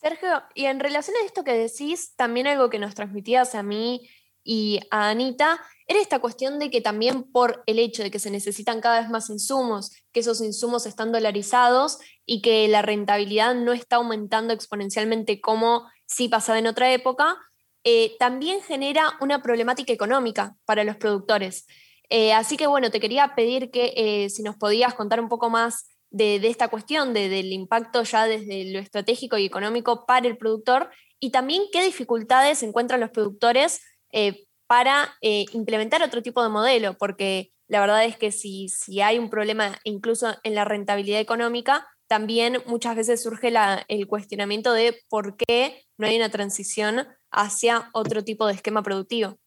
Sergio, 0.00 0.42
y 0.54 0.64
en 0.64 0.80
relación 0.80 1.14
a 1.16 1.26
esto 1.26 1.44
que 1.44 1.52
decís, 1.52 2.14
también 2.16 2.46
algo 2.46 2.70
que 2.70 2.78
nos 2.78 2.94
transmitías 2.94 3.54
a 3.54 3.62
mí 3.62 4.08
y 4.42 4.80
a 4.90 5.10
Anita, 5.10 5.60
era 5.86 6.00
esta 6.00 6.20
cuestión 6.20 6.58
de 6.58 6.70
que 6.70 6.80
también 6.80 7.30
por 7.30 7.62
el 7.66 7.78
hecho 7.78 8.02
de 8.02 8.10
que 8.10 8.18
se 8.18 8.30
necesitan 8.30 8.80
cada 8.80 9.00
vez 9.00 9.10
más 9.10 9.28
insumos, 9.28 9.90
que 10.12 10.20
esos 10.20 10.40
insumos 10.40 10.86
están 10.86 11.12
dolarizados 11.12 11.98
y 12.24 12.40
que 12.40 12.66
la 12.68 12.80
rentabilidad 12.80 13.54
no 13.54 13.74
está 13.74 13.96
aumentando 13.96 14.54
exponencialmente 14.54 15.38
como 15.42 15.86
si 16.06 16.28
pasaba 16.28 16.58
en 16.58 16.66
otra 16.66 16.90
época, 16.92 17.36
eh, 17.84 18.16
también 18.18 18.62
genera 18.62 19.18
una 19.20 19.42
problemática 19.42 19.92
económica 19.92 20.56
para 20.64 20.82
los 20.82 20.96
productores. 20.96 21.66
Eh, 22.08 22.32
así 22.32 22.56
que 22.56 22.66
bueno, 22.66 22.90
te 22.90 23.00
quería 23.00 23.34
pedir 23.34 23.70
que 23.70 23.92
eh, 23.96 24.30
si 24.30 24.42
nos 24.42 24.56
podías 24.56 24.94
contar 24.94 25.20
un 25.20 25.28
poco 25.28 25.50
más 25.50 25.89
de, 26.10 26.36
esta 26.48 26.68
cuestión, 26.68 27.14
del 27.14 27.52
impacto 27.52 28.02
ya 28.02 28.26
desde 28.26 28.72
lo 28.72 28.78
estratégico 28.78 29.38
y 29.38 29.46
económico 29.46 30.06
para 30.06 30.26
el 30.26 30.36
productor 30.36 30.90
y 31.20 31.30
también 31.30 31.62
qué 31.72 31.84
dificultades 31.84 32.62
encuentran 32.62 33.00
los 33.00 33.10
productores 33.10 33.80
eh, 34.12 34.46
para 34.66 35.16
eh, 35.20 35.46
implementar 35.52 36.02
otro 36.02 36.22
tipo 36.22 36.42
de 36.42 36.48
modelo, 36.48 36.96
porque 36.98 37.52
la 37.68 37.80
verdad 37.80 38.04
es 38.04 38.16
que 38.16 38.32
si, 38.32 38.68
si, 38.68 39.00
hay 39.00 39.18
un 39.18 39.30
problema 39.30 39.78
incluso 39.84 40.34
en 40.42 40.54
la 40.54 40.64
rentabilidad 40.64 41.20
económica, 41.20 41.86
también 42.08 42.60
muchas 42.66 42.96
veces 42.96 43.22
surge 43.22 43.52
el 43.86 44.06
cuestionamiento 44.08 44.72
de 44.72 45.00
por 45.08 45.36
qué 45.36 45.84
no 45.96 46.08
hay 46.08 46.16
una 46.16 46.30
transición 46.30 47.06
hacia 47.30 47.88
otro 47.92 48.24
tipo 48.24 48.46
de 48.48 48.54
esquema 48.54 48.82
productivo. 48.82 49.38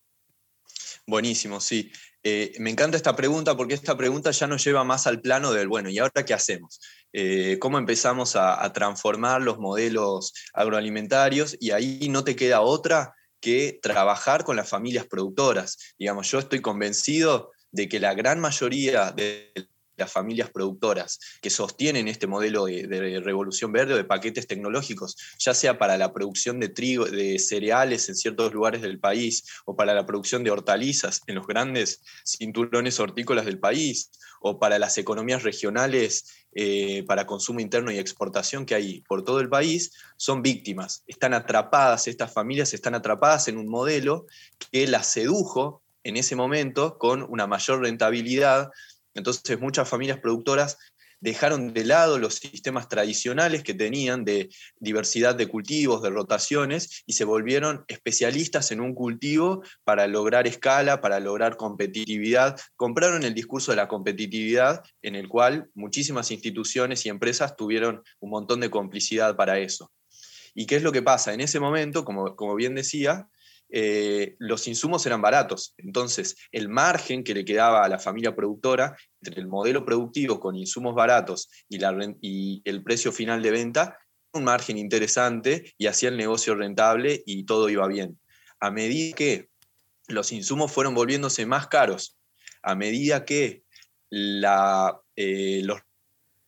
Buenísimo, 1.05 1.59
sí. 1.59 1.91
Eh, 2.25 2.53
me 2.59 2.69
encanta 2.69 2.95
esta 2.95 3.15
pregunta 3.15 3.57
porque 3.57 3.73
esta 3.73 3.97
pregunta 3.97 4.31
ya 4.31 4.47
nos 4.47 4.63
lleva 4.63 4.85
más 4.85 5.07
al 5.07 5.19
plano 5.19 5.51
del, 5.51 5.67
bueno, 5.67 5.89
¿y 5.89 5.99
ahora 5.99 6.23
qué 6.25 6.33
hacemos? 6.33 6.79
Eh, 7.11 7.57
¿Cómo 7.59 7.77
empezamos 7.77 8.37
a, 8.37 8.71
transformar 8.71 9.41
los 9.41 9.59
modelos 9.59 10.33
agroalimentarios? 10.53 11.57
Y 11.59 11.71
ahí 11.71 12.07
no 12.09 12.23
te 12.23 12.37
queda 12.37 12.61
otra 12.61 13.13
que 13.41 13.77
trabajar 13.81 14.45
con 14.45 14.55
las 14.55 14.69
familias 14.69 15.05
productoras. 15.05 15.77
Digamos, 15.99 16.31
yo 16.31 16.39
estoy 16.39 16.61
convencido 16.61 17.51
de 17.71 17.89
que 17.89 17.99
la 17.99 18.13
gran 18.13 18.39
mayoría 18.39 19.11
de 19.11 19.51
las 19.95 20.11
familias 20.11 20.49
productoras 20.49 21.19
que 21.41 21.49
sostienen 21.49 22.07
este 22.07 22.27
modelo 22.27 22.65
de, 22.65 23.21
revolución 23.23 23.71
verde 23.71 23.95
de 23.95 24.03
paquetes 24.03 24.47
tecnológicos, 24.47 25.15
ya 25.39 25.53
sea 25.53 25.77
para 25.77 25.97
la 25.97 26.13
producción 26.13 26.59
de 26.59 26.69
trigo, 26.69 27.05
de 27.05 27.39
cereales 27.39 28.09
en 28.09 28.15
ciertos 28.15 28.53
lugares 28.53 28.81
del 28.81 28.99
país, 28.99 29.43
o 29.65 29.75
para 29.75 29.93
la 29.93 30.05
producción 30.05 30.43
de 30.43 30.51
hortalizas 30.51 31.21
en 31.27 31.35
los 31.35 31.47
grandes 31.47 32.01
cinturones 32.25 32.99
hortícolas 32.99 33.45
del 33.45 33.59
país, 33.59 34.11
o 34.41 34.59
para 34.59 34.77
las 34.77 34.97
economías 34.97 35.43
regionales 35.43 36.45
eh, 36.55 37.03
para 37.07 37.25
consumo 37.25 37.61
interno 37.61 37.91
y 37.91 37.97
exportación 37.97 38.65
que 38.65 38.75
hay 38.75 39.01
por 39.01 39.23
todo 39.23 39.39
el 39.39 39.49
país, 39.49 39.91
son 40.17 40.41
víctimas. 40.41 41.03
Están 41.07 41.33
atrapadas, 41.33 42.07
estas 42.07 42.31
familias 42.33 42.73
están 42.73 42.93
atrapadas 42.93 43.47
en 43.47 43.57
un 43.57 43.67
modelo 43.67 44.27
que 44.71 44.85
las 44.85 45.07
sedujo 45.07 45.81
en 46.03 46.17
ese 46.17 46.35
momento 46.35 46.97
con 46.97 47.23
una 47.23 47.47
mayor 47.47 47.81
rentabilidad 47.81 48.69
entonces 49.13 49.59
muchas 49.59 49.87
familias 49.87 50.19
productoras 50.19 50.77
dejaron 51.23 51.73
de 51.73 51.85
lado 51.85 52.19
los 52.19 52.35
sistemas 52.35 52.89
tradicionales 52.89 53.63
que 53.63 53.73
tenían 53.73 54.25
de 54.25 54.49
diversidad 54.77 55.35
de 55.35 55.47
cultivos, 55.47 56.01
de 56.01 56.09
rotaciones, 56.09 57.01
y 57.05 57.13
se 57.13 57.23
volvieron 57.23 57.85
especialistas 57.87 58.71
en 58.71 58.81
un 58.81 58.93
cultivo 58.93 59.63
para 59.85 60.05
lograr 60.07 60.47
escala, 60.47 60.99
para 60.99 61.21
lograr 61.21 61.55
competitividad. 61.55 62.59
Compraron 62.75 63.23
el 63.23 63.33
discurso 63.33 63.71
de 63.71 63.77
la 63.77 63.87
competitividad 63.87 64.83
en 65.01 65.15
el 65.15 65.29
cual 65.29 65.69
muchísimas 65.75 66.29
instituciones 66.29 67.05
y 67.05 67.09
empresas 67.09 67.55
tuvieron 67.55 68.03
un 68.19 68.29
montón 68.29 68.59
de 68.59 68.69
complicidad 68.69 69.37
para 69.37 69.59
eso. 69.59 69.93
¿Y 70.53 70.65
qué 70.65 70.75
es 70.75 70.83
lo 70.83 70.91
que 70.91 71.01
pasa? 71.01 71.33
En 71.33 71.39
ese 71.39 71.61
momento, 71.61 72.03
como, 72.03 72.35
como 72.35 72.53
bien 72.55 72.75
decía, 72.75 73.29
eh, 73.75 74.35
los 74.37 74.67
insumos 74.67 75.03
eran 75.07 75.23
baratos. 75.23 75.73
Entonces, 75.77 76.37
el 76.51 76.69
margen 76.69 77.23
que 77.23 77.33
le 77.33 77.43
quedaba 77.43 77.83
a 77.83 77.89
la 77.89 77.97
familia 77.97 78.35
productora 78.35 78.95
entre 79.19 79.41
el 79.41 79.47
modelo 79.47 79.83
productivo 79.83 80.39
con 80.39 80.55
insumos 80.55 80.93
baratos 80.93 81.49
y, 81.69 82.61
el 82.65 82.83
precio 82.83 83.11
final 83.11 83.41
de 83.41 83.49
venta, 83.49 83.97
un 84.31 84.43
margen 84.43 84.77
interesante 84.77 85.73
y 85.79 85.87
hacía 85.87 86.09
el 86.09 86.17
negocio 86.17 86.53
rentable 86.53 87.23
y 87.25 87.45
todo 87.45 87.67
iba 87.67 87.87
bien. 87.87 88.19
A 88.59 88.69
medida 88.69 89.15
que 89.15 89.49
los 90.07 90.31
insumos 90.31 90.71
fueron 90.71 90.93
volviéndose 90.93 91.47
más 91.47 91.67
caros, 91.67 92.15
a 92.61 92.75
medida 92.75 93.25
que 93.25 93.63
eh, 94.11 95.61
los 95.63 95.81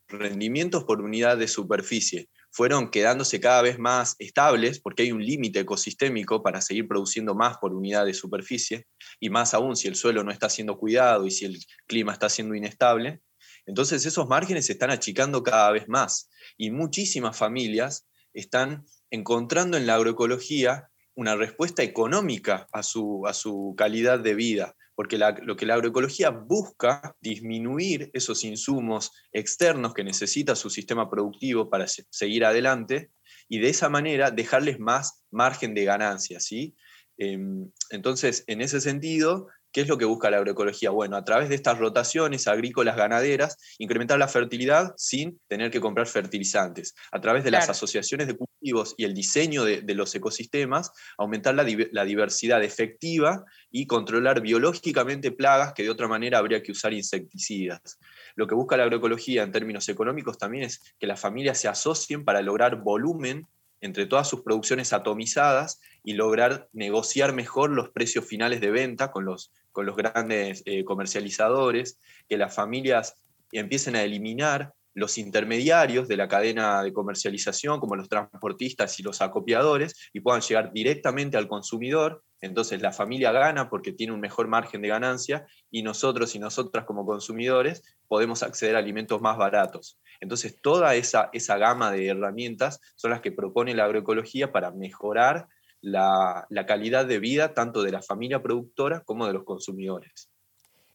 rendimientos 0.08 0.84
por 0.84 1.02
unidad 1.02 1.38
de 1.38 1.48
superficie 1.48 2.30
fueron 2.56 2.90
quedándose 2.90 3.42
cada 3.42 3.62
vez 3.62 3.78
más 3.78 4.16
estables 4.18 4.80
porque 4.80 5.04
hay 5.04 5.12
un 5.12 5.22
límite 5.22 5.60
ecosistémico 5.60 6.42
para 6.42 6.62
seguir 6.62 6.88
produciendo 6.88 7.36
más 7.36 7.58
por 7.58 7.74
unidad 7.74 8.06
de 8.06 8.14
superficie 8.14 8.88
y 9.20 9.30
más 9.30 9.54
aún 9.54 9.76
si 9.76 9.90
el 9.90 9.98
suelo 9.98 10.24
no 10.24 10.32
está 10.32 10.50
siendo 10.50 10.78
cuidado 10.78 11.26
y 11.28 11.32
si 11.32 11.44
el 11.44 11.60
clima 11.86 12.14
está 12.14 12.30
siendo 12.30 12.56
inestable. 12.56 13.20
Entonces 13.66 14.06
esos 14.06 14.30
márgenes 14.30 14.68
se 14.68 14.72
están 14.72 14.90
achicando 14.90 15.44
cada 15.44 15.70
vez 15.72 15.90
más 15.90 16.30
y 16.56 16.72
muchísimas 16.72 17.38
familias 17.38 18.08
están 18.34 18.86
encontrando 19.12 19.76
en 19.76 19.86
la 19.86 19.96
agroecología 19.96 20.88
una 21.14 21.36
respuesta 21.36 21.84
económica 21.84 22.70
a 22.72 22.84
su, 22.84 23.28
a 23.28 23.34
su 23.34 23.76
calidad 23.78 24.22
de 24.22 24.34
vida 24.34 24.75
porque 24.96 25.18
lo 25.18 25.56
que 25.56 25.66
la 25.66 25.76
agroecología 25.76 26.30
busca 26.30 27.16
disminuir 27.20 28.10
esos 28.14 28.44
insumos 28.44 29.12
externos 29.32 29.94
que 29.94 30.04
necesita 30.04 30.56
su 30.56 30.70
sistema 30.70 31.10
productivo 31.10 31.70
para 31.70 31.86
seguir 31.88 32.46
adelante 32.46 33.12
y 33.50 33.60
de 33.60 33.70
esa 33.70 33.90
manera 33.90 34.32
dejarles 34.32 34.80
más 34.80 35.26
margen 35.32 35.74
de 35.74 35.84
ganancia. 35.84 36.40
¿sí? 36.40 36.76
Em, 37.18 37.70
entonces, 37.92 38.44
en 38.48 38.62
ese 38.62 38.82
sentido, 38.82 39.48
¿Qué 39.76 39.82
es 39.82 39.90
lo 39.90 39.98
que 39.98 40.06
busca 40.06 40.32
la 40.32 40.38
agroecología? 40.38 40.90
Bueno, 40.90 41.18
a 41.18 41.26
través 41.26 41.50
de 41.50 41.56
estas 41.56 41.78
rotaciones 41.78 42.48
agrícolas 42.48 42.96
ganaderas, 42.96 43.58
incrementar 43.78 44.18
la 44.18 44.30
fertilidad 44.30 44.94
sin 44.96 45.42
tener 45.50 45.70
que 45.70 45.82
comprar 45.82 46.08
fertilizantes. 46.08 46.96
A 47.12 47.20
través 47.20 47.44
de 47.44 47.52
las 47.52 47.68
asociaciones 47.68 48.28
de 48.28 48.38
cultivos 48.38 48.96
y 48.96 49.04
el 49.04 49.14
diseño 49.14 49.66
de, 49.66 49.84
los 49.94 50.16
ecosistemas, 50.16 50.94
aumentar 51.18 51.56
la, 51.56 51.66
la, 51.92 52.06
diversidad 52.06 52.64
efectiva 52.64 53.44
y 53.70 53.86
controlar 53.86 54.40
biológicamente 54.40 55.34
plagas 55.34 55.74
que 55.74 55.84
de 55.84 55.90
otra 55.90 56.08
manera 56.08 56.38
habría 56.38 56.64
que 56.64 56.72
usar 56.72 56.94
insecticidas. 56.94 58.00
Lo 58.38 58.48
que 58.48 58.56
busca 58.56 58.78
la 58.78 58.84
agroecología 58.84 59.44
en 59.44 59.52
términos 59.52 59.90
económicos 59.90 60.38
también 60.38 60.64
es 60.64 60.96
que 60.98 61.06
las 61.06 61.20
familias 61.20 61.60
se 61.60 61.68
asocien 61.68 62.24
para 62.24 62.42
lograr 62.42 62.82
volumen 62.82 63.46
entre 63.86 64.06
todas 64.06 64.28
sus 64.28 64.42
producciones 64.42 64.94
atomizadas 64.94 65.80
y 66.04 66.14
lograr 66.14 66.68
negociar 66.74 67.34
mejor 67.34 67.70
los 67.70 67.90
precios 67.90 68.26
finales 68.26 68.60
de 68.60 68.72
venta 68.72 69.12
con 69.12 69.26
los, 69.26 69.52
con 69.72 69.86
los 69.86 69.96
grandes 69.96 70.64
eh, 70.66 70.84
comercializadores, 70.84 72.00
que 72.28 72.38
las 72.38 72.54
familias 72.54 73.16
empiecen 73.52 73.96
a 73.96 74.04
eliminar 74.04 74.74
los 74.96 75.18
intermediarios 75.18 76.08
de 76.08 76.18
la 76.18 76.28
cadena 76.28 76.82
de 76.82 76.94
comercialización, 76.94 77.80
como 77.80 77.96
los 77.96 78.10
transportistas 78.10 79.00
y 79.00 79.04
los 79.04 79.22
acopiadores, 79.22 80.10
y 80.14 80.22
puedan 80.22 80.42
llegar 80.42 80.72
directamente 80.74 81.38
al 81.38 81.48
consumidor. 81.48 82.24
Entonces 82.46 82.82
la 82.82 82.92
familia 82.92 83.32
gana 83.32 83.70
porque 83.70 83.92
tiene 83.92 84.14
un 84.14 84.20
mejor 84.20 84.48
margen 84.48 84.82
de 84.82 84.88
ganancia 84.88 85.46
y 85.70 85.84
nosotros 85.84 86.36
y 86.36 86.40
nosotras 86.40 86.86
como 86.86 87.06
consumidores 87.06 87.84
podemos 88.08 88.44
acceder 88.44 88.76
a 88.76 88.80
alimentos 88.80 89.22
más 89.22 89.38
baratos. 89.38 90.00
Entonces 90.22 90.62
toda 90.62 90.96
esa, 90.96 91.30
esa 91.34 91.58
gama 91.58 91.92
de 91.92 92.08
herramientas 92.08 92.80
son 92.96 93.12
las 93.12 93.22
que 93.22 93.32
propone 93.32 93.74
la 93.74 93.86
agroecología 93.86 94.52
para 94.52 94.72
mejorar 94.72 95.48
la, 95.86 96.66
calidad 96.68 97.06
de 97.06 97.20
vida 97.20 97.54
tanto 97.54 97.84
de 97.84 97.92
la 97.92 98.02
familia 98.02 98.42
productora 98.42 99.04
como 99.06 99.28
de 99.28 99.34
los 99.34 99.44
consumidores. 99.44 100.30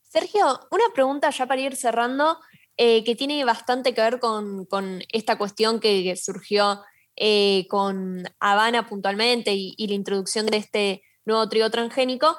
Sergio, 0.02 0.60
una 0.70 0.84
pregunta 0.92 1.30
ya 1.30 1.46
para 1.46 1.60
ir 1.60 1.76
cerrando, 1.76 2.38
eh, 2.76 3.04
que 3.04 3.14
tiene 3.14 3.44
bastante 3.44 3.94
que 3.94 4.00
ver 4.00 4.18
con, 4.18 4.66
esta 5.12 5.38
cuestión 5.38 5.78
que, 5.78 6.16
surgió 6.16 6.82
eh, 7.14 7.66
con 7.68 8.24
Habana 8.40 8.88
puntualmente 8.88 9.52
y, 9.54 9.86
la 9.86 9.94
introducción 9.94 10.46
de 10.46 10.56
este 10.56 11.02
nuevo 11.24 11.48
trigo 11.48 11.70
transgénico, 11.70 12.36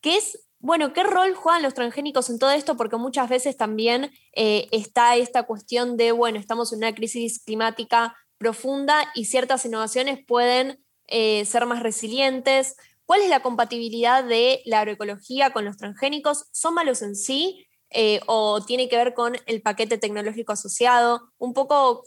que 0.00 0.16
es, 0.16 0.46
bueno, 0.58 0.92
¿qué 0.92 1.02
rol 1.02 1.34
juegan 1.34 1.62
los 1.62 1.74
transgénicos 1.74 2.30
en 2.30 2.38
todo 2.38 2.50
esto? 2.50 2.76
Porque 2.76 2.96
muchas 2.96 3.28
veces 3.28 3.56
también 3.56 4.10
eh, 4.32 4.68
está 4.70 5.16
esta 5.16 5.44
cuestión 5.44 5.96
de, 5.96 6.12
bueno, 6.12 6.38
estamos 6.38 6.72
en 6.72 6.78
una 6.78 6.94
crisis 6.94 7.42
climática 7.42 8.16
profunda 8.38 9.10
y 9.14 9.24
ciertas 9.24 9.64
innovaciones 9.64 10.18
pueden 10.26 10.84
eh, 11.06 11.44
ser 11.46 11.66
más 11.66 11.82
resilientes? 11.82 12.76
¿Cuál 13.06 13.22
es 13.22 13.28
la 13.28 13.40
compatibilidad 13.40 14.24
de 14.24 14.62
la 14.64 14.80
agroecología 14.80 15.52
con 15.52 15.64
los 15.64 15.76
transgénicos? 15.76 16.46
¿Son 16.52 16.74
malos 16.74 17.02
en 17.02 17.16
sí 17.16 17.66
eh, 17.90 18.20
o 18.26 18.64
tiene 18.64 18.88
que 18.88 18.96
ver 18.96 19.14
con 19.14 19.36
el 19.46 19.62
paquete 19.62 19.98
tecnológico 19.98 20.52
asociado? 20.52 21.30
Un 21.38 21.54
poco 21.54 22.04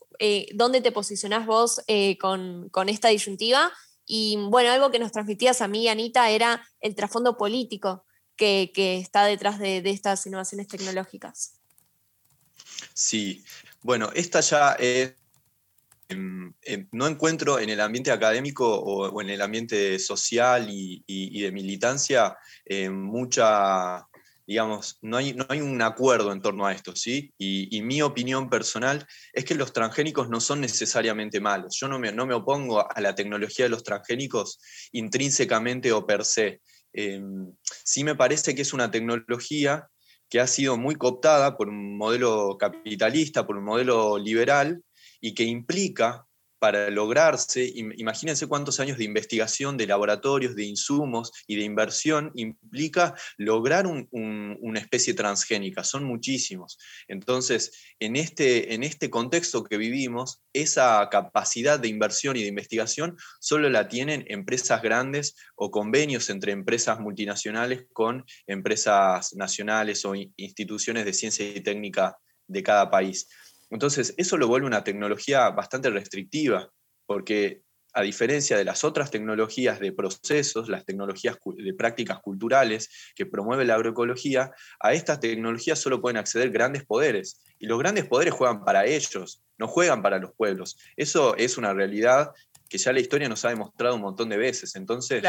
dónde 0.55 0.81
te 0.81 0.91
posicionás 0.91 1.45
vos 1.45 1.81
con, 2.19 2.89
esta 2.89 3.09
disyuntiva. 3.09 3.71
Y 4.07 4.37
bueno, 4.49 4.71
algo 4.71 4.89
que 4.89 4.99
nos 4.99 5.11
transmitías 5.11 5.61
a 5.61 5.67
mí, 5.67 5.87
Anita, 5.89 6.29
era 6.29 6.65
el 6.79 6.95
trasfondo 6.95 7.37
político 7.37 8.05
que, 8.37 8.71
está 8.75 9.25
detrás 9.25 9.59
de, 9.59 9.77
estas 9.85 10.25
innovaciones 10.25 10.67
tecnológicas. 10.67 11.59
Sí, 12.93 13.43
bueno, 13.83 14.09
esta 14.15 14.39
ya 14.39 14.71
es 14.79 15.13
Em, 16.09 16.53
em, 16.61 16.87
no 16.93 17.05
encuentro 17.05 17.59
en 17.59 17.69
el 17.69 17.81
ambiente 17.81 18.11
académico 18.11 18.65
o, 18.65 19.21
en 19.21 19.29
el 19.29 19.41
ambiente 19.41 19.99
social 19.99 20.67
y, 20.69 21.41
de 21.41 21.51
militancia 21.51 22.37
eh, 22.63 22.89
mucha, 22.89 24.06
digamos, 24.47 24.97
no 25.01 25.17
hay, 25.17 25.33
no 25.33 25.45
hay, 25.49 25.59
un 25.59 25.81
acuerdo 25.81 26.31
en 26.31 26.41
torno 26.41 26.65
a 26.65 26.71
esto, 26.71 26.95
¿sí? 26.95 27.33
Y, 27.37 27.81
mi 27.81 28.01
opinión 28.01 28.49
personal 28.49 29.05
es 29.33 29.43
que 29.43 29.55
los 29.55 29.73
transgénicos 29.73 30.29
no 30.29 30.39
son 30.39 30.61
necesariamente 30.61 31.41
malos. 31.41 31.77
Yo 31.79 31.89
no 31.89 31.99
me, 31.99 32.13
no 32.13 32.25
me 32.25 32.33
opongo 32.33 32.79
a 32.89 33.01
la 33.01 33.13
tecnología 33.13 33.65
de 33.65 33.69
los 33.69 33.83
transgénicos 33.83 34.59
intrínsecamente 34.93 35.91
o 35.91 36.05
per 36.05 36.23
se. 36.23 36.61
Em, 36.93 37.53
sí 37.65 38.05
me 38.05 38.15
parece 38.15 38.55
que 38.55 38.61
es 38.61 38.73
una 38.73 38.89
tecnología 38.89 39.89
que 40.29 40.39
ha 40.39 40.47
sido 40.47 40.77
muy 40.77 40.95
cooptada 40.95 41.57
por 41.57 41.67
un 41.67 41.97
modelo 41.97 42.57
capitalista, 42.57 43.45
por 43.45 43.57
un 43.57 43.65
modelo 43.65 44.17
liberal, 44.17 44.81
y 45.19 45.33
que 45.33 45.43
implica 45.43 46.26
para 46.59 46.89
lograrse, 46.89 47.71
imagínense 47.75 48.47
cuántos 48.47 48.79
años 48.79 48.97
de 48.97 49.03
investigación, 49.03 49.77
de 49.77 49.87
laboratorios, 49.87 50.55
de 50.55 50.65
insumos 50.65 51.31
y 51.45 51.55
de 51.55 51.63
inversión 51.63 52.31
implica 52.35 53.13
lograr 53.37 53.85
una 53.85 54.79
especie 54.79 55.13
transgénica, 55.13 55.83
son 55.83 56.03
muchísimos. 56.03 56.77
Entonces, 57.07 57.71
en 57.99 58.15
este, 58.15 58.73
en 58.73 58.83
este 58.83 59.09
contexto 59.09 59.63
que 59.63 59.77
vivimos, 59.77 60.41
esa 60.53 61.07
capacidad 61.09 61.79
de 61.79 61.87
inversión 61.87 62.37
y 62.37 62.41
de 62.41 62.47
investigación 62.47 63.17
solo 63.39 63.69
la 63.69 63.87
tienen 63.87 64.25
empresas 64.27 64.81
grandes 64.81 65.35
o 65.55 65.71
convenios 65.71 66.29
entre 66.29 66.51
empresas 66.51 66.99
multinacionales 66.99 67.85
con 67.93 68.25
empresas 68.47 69.35
nacionales 69.35 70.05
o 70.05 70.15
instituciones 70.15 71.05
de 71.05 71.13
ciencia 71.13 71.47
y 71.47 71.61
técnica 71.61 72.17
de 72.47 72.63
cada 72.63 72.89
país. 72.89 73.27
Entonces, 73.69 74.13
eso 74.17 74.37
lo 74.37 74.47
vuelve 74.47 74.67
una 74.67 74.83
tecnología 74.83 75.49
bastante 75.49 75.89
restrictiva, 75.89 76.71
porque 77.05 77.61
a 77.97 78.03
diferencia 78.03 78.55
de 78.57 78.63
las 78.63 78.83
otras 78.83 79.09
tecnologías 79.09 79.79
de 79.79 79.91
procesos, 79.91 80.69
las 80.69 80.85
tecnologías 80.85 81.37
de 81.57 81.73
prácticas 81.73 82.19
culturales 82.19 82.89
que 83.15 83.25
promueve 83.25 83.65
la 83.65 83.73
agroecología, 83.73 84.51
a 84.79 84.93
estas 84.93 85.19
tecnologías 85.19 85.79
solo 85.79 85.99
pueden 85.99 86.17
acceder 86.17 86.51
grandes 86.51 86.85
poderes. 86.85 87.41
Y 87.57 87.65
los 87.65 87.79
grandes 87.79 88.05
poderes 88.05 88.35
juegan 88.35 88.63
para 88.63 88.85
ellos, 88.85 89.41
no 89.57 89.67
juegan 89.67 90.03
para 90.03 90.19
los 90.19 90.31
pueblos. 90.33 90.77
Eso 90.95 91.35
es 91.37 91.57
una 91.57 91.73
realidad 91.73 92.31
que 92.69 92.77
ya 92.77 92.93
la 92.93 92.99
historia 92.99 93.29
nos 93.29 93.43
ha 93.45 93.49
demostrado 93.49 93.95
un 93.95 94.01
montón 94.01 94.29
de 94.29 94.37
veces. 94.37 94.75
Entonces, 94.75 95.23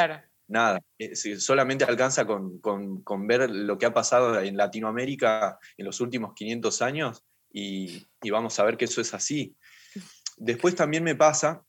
nada, 0.47 0.83
eh, 0.99 1.17
solamente 1.17 1.85
alcanza 1.85 2.27
con, 2.27 2.59
con 2.61 3.27
ver 3.27 3.49
lo 3.49 3.79
que 3.79 3.87
ha 3.87 3.95
pasado 3.95 4.41
en 4.43 4.59
Latinoamérica 4.59 5.59
en 5.79 5.87
los 5.87 6.03
últimos 6.03 6.35
500 6.35 6.83
años 6.83 7.25
y, 7.51 8.07
vamos 8.31 8.59
a 8.59 8.65
ver 8.65 8.77
que 8.77 8.85
eso 8.85 9.01
es 9.01 9.15
así. 9.15 9.57
Después 10.37 10.75
también 10.75 11.03
me 11.05 11.15
pasa 11.15 11.65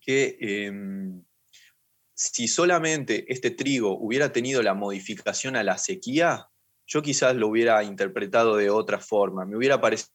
que 0.00 0.36
em, 0.40 1.24
si 2.14 2.48
solamente 2.48 3.32
este 3.32 3.50
trigo 3.50 3.98
hubiera 3.98 4.32
tenido 4.32 4.62
la 4.62 4.74
modificación 4.74 5.56
a 5.56 5.62
la 5.62 5.78
sequía, 5.78 6.48
yo 6.86 7.02
quizás 7.02 7.36
lo 7.36 7.48
hubiera 7.48 7.82
interpretado 7.84 8.56
de 8.56 8.70
otra 8.70 8.98
forma. 8.98 9.44
Me 9.44 9.56
hubiera 9.56 9.80
parecido 9.80 10.12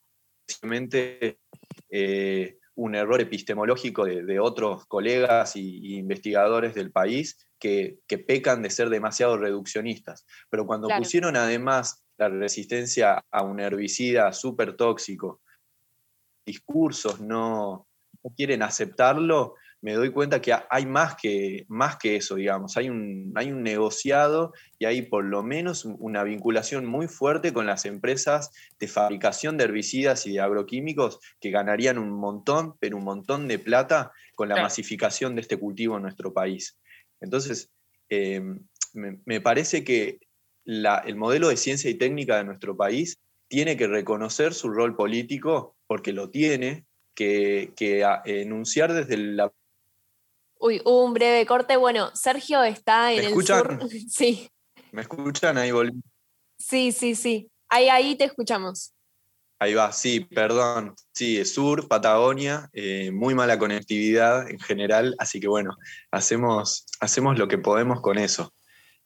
eh, 1.90 2.58
un 2.76 2.96
error 2.96 3.22
epistemológico 3.22 4.06
de, 4.06 4.40
otros 4.40 4.86
colegas 4.88 5.56
y, 5.56 5.96
investigadores 5.96 6.74
del 6.74 6.92
país 6.92 7.38
que, 7.60 8.00
pecan 8.28 8.64
de 8.64 8.70
ser 8.70 8.90
demasiado 8.90 9.38
reduccionistas. 9.38 10.26
Pero 10.50 10.66
cuando 10.66 10.90
pusieron 10.98 11.38
además 11.38 12.03
la 12.18 12.30
resistencia 12.30 13.24
a 13.30 13.44
un 13.44 13.60
herbicida 13.60 14.32
súper 14.34 14.76
tóxico, 14.76 15.42
discursos 16.46 17.20
no, 17.20 17.88
quieren 18.36 18.64
aceptarlo, 18.64 19.56
me 19.82 19.94
doy 19.96 20.12
cuenta 20.12 20.42
que 20.42 20.56
hay 20.70 20.86
más 20.86 21.16
que, 21.16 21.66
más 21.68 21.98
que 21.98 22.16
eso, 22.16 22.36
digamos. 22.36 22.78
Hay 22.78 22.90
un, 22.90 23.34
hay 23.36 23.52
un 23.52 23.64
negociado 23.64 24.54
y 24.80 24.86
hay 24.86 25.02
por 25.02 25.26
lo 25.26 25.44
menos 25.44 25.84
una 25.84 26.24
vinculación 26.24 26.86
muy 26.86 27.08
fuerte 27.10 27.52
con 27.52 27.66
las 27.66 27.84
empresas 27.84 28.52
de 28.80 28.88
fabricación 28.88 29.58
de 29.58 29.66
herbicidas 29.66 30.26
y 30.26 30.34
de 30.34 30.40
agroquímicos 30.40 31.20
que 31.42 31.52
ganarían 31.52 31.98
un 31.98 32.12
montón, 32.12 32.76
pero 32.80 32.96
un 32.96 33.04
montón 33.04 33.50
de 33.50 33.60
plata 33.60 34.14
con 34.36 34.48
la 34.48 34.62
masificación 34.62 35.36
de 35.36 35.42
este 35.42 35.58
cultivo 35.58 35.98
en 35.98 36.04
nuestro 36.04 36.34
país. 36.34 36.80
Entonces, 37.20 37.70
eh, 38.08 38.42
me, 38.94 39.42
parece 39.42 39.84
que 39.84 40.20
el 40.66 41.16
modelo 41.16 41.50
de 41.50 41.58
ciencia 41.58 41.90
y 41.90 41.96
técnica 41.96 42.38
de 42.38 42.44
nuestro 42.44 42.76
país 42.76 43.20
tiene 43.48 43.78
que 43.78 43.88
reconocer 43.88 44.54
su 44.54 44.70
rol 44.70 44.96
político, 44.96 45.76
porque 45.88 46.14
lo 46.14 46.30
tiene, 46.30 46.86
que, 47.14 47.74
enunciar 48.26 48.94
desde 48.94 49.18
la... 49.18 49.52
Uy, 50.60 50.82
un 50.86 51.14
breve 51.14 51.46
corte. 51.46 51.78
Bueno, 51.78 52.10
Sergio 52.16 52.64
está 52.64 53.14
en 53.14 53.26
el 53.26 53.46
sur. 53.46 53.80
Sí. 54.10 54.50
¿Me 54.92 55.02
escuchan? 55.02 55.58
Ahí 55.58 55.72
volví. 55.72 56.02
Sí, 56.58 56.92
sí, 56.92 57.16
sí. 57.16 57.50
Ahí, 57.70 57.90
ahí 57.90 58.16
te 58.16 58.26
escuchamos. 58.26 58.94
Ahí 59.60 59.74
va, 59.74 59.92
sí, 59.92 60.20
perdón. 60.20 60.94
Sí, 61.14 61.44
sur, 61.46 61.88
Patagonia, 61.88 62.70
eh, 62.74 63.12
muy 63.12 63.34
mala 63.34 63.58
conectividad 63.58 64.50
en 64.50 64.60
general, 64.60 65.16
así 65.20 65.40
que 65.40 65.48
bueno, 65.48 65.78
hacemos, 66.12 66.86
hacemos 67.00 67.38
lo 67.38 67.48
que 67.48 67.58
podemos 67.58 68.02
con 68.02 68.18
eso. 68.18 68.54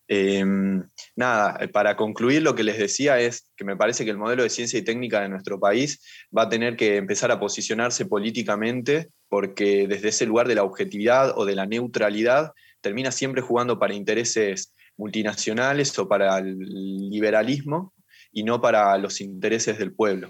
Em, 0.10 0.84
nada, 1.18 1.60
para 1.74 1.98
concluir 1.98 2.42
lo 2.42 2.56
que 2.56 2.64
les 2.64 2.78
decía 2.78 3.20
es 3.20 3.52
que 3.58 3.66
me 3.66 3.76
parece 3.76 4.06
que 4.06 4.12
el 4.12 4.18
modelo 4.18 4.44
de 4.44 4.50
ciencia 4.50 4.80
y 4.80 4.82
técnica 4.82 5.22
de 5.22 5.28
nuestro 5.28 5.60
país 5.60 6.02
va 6.36 6.44
a 6.44 6.50
tener 6.50 6.78
que 6.78 6.96
empezar 6.96 7.30
a 7.30 7.40
posicionarse 7.42 8.06
políticamente 8.06 9.10
porque 9.28 9.86
desde 9.86 10.10
ese 10.10 10.26
lugar 10.26 10.48
de 10.48 10.56
la 10.56 10.64
objetividad 10.64 11.38
o 11.38 11.44
de 11.44 11.56
la 11.56 11.66
neutralidad 11.66 12.54
termina 12.80 13.12
siempre 13.12 13.42
jugando 13.42 13.80
para 13.80 13.94
intereses 13.94 14.74
multinacionales 14.96 15.98
o 16.00 16.08
para 16.08 16.38
el 16.38 16.58
liberalismo 16.58 17.94
y 18.32 18.44
no 18.44 18.62
para 18.62 18.98
los 18.98 19.20
intereses 19.20 19.78
del 19.78 19.94
pueblo. 19.94 20.30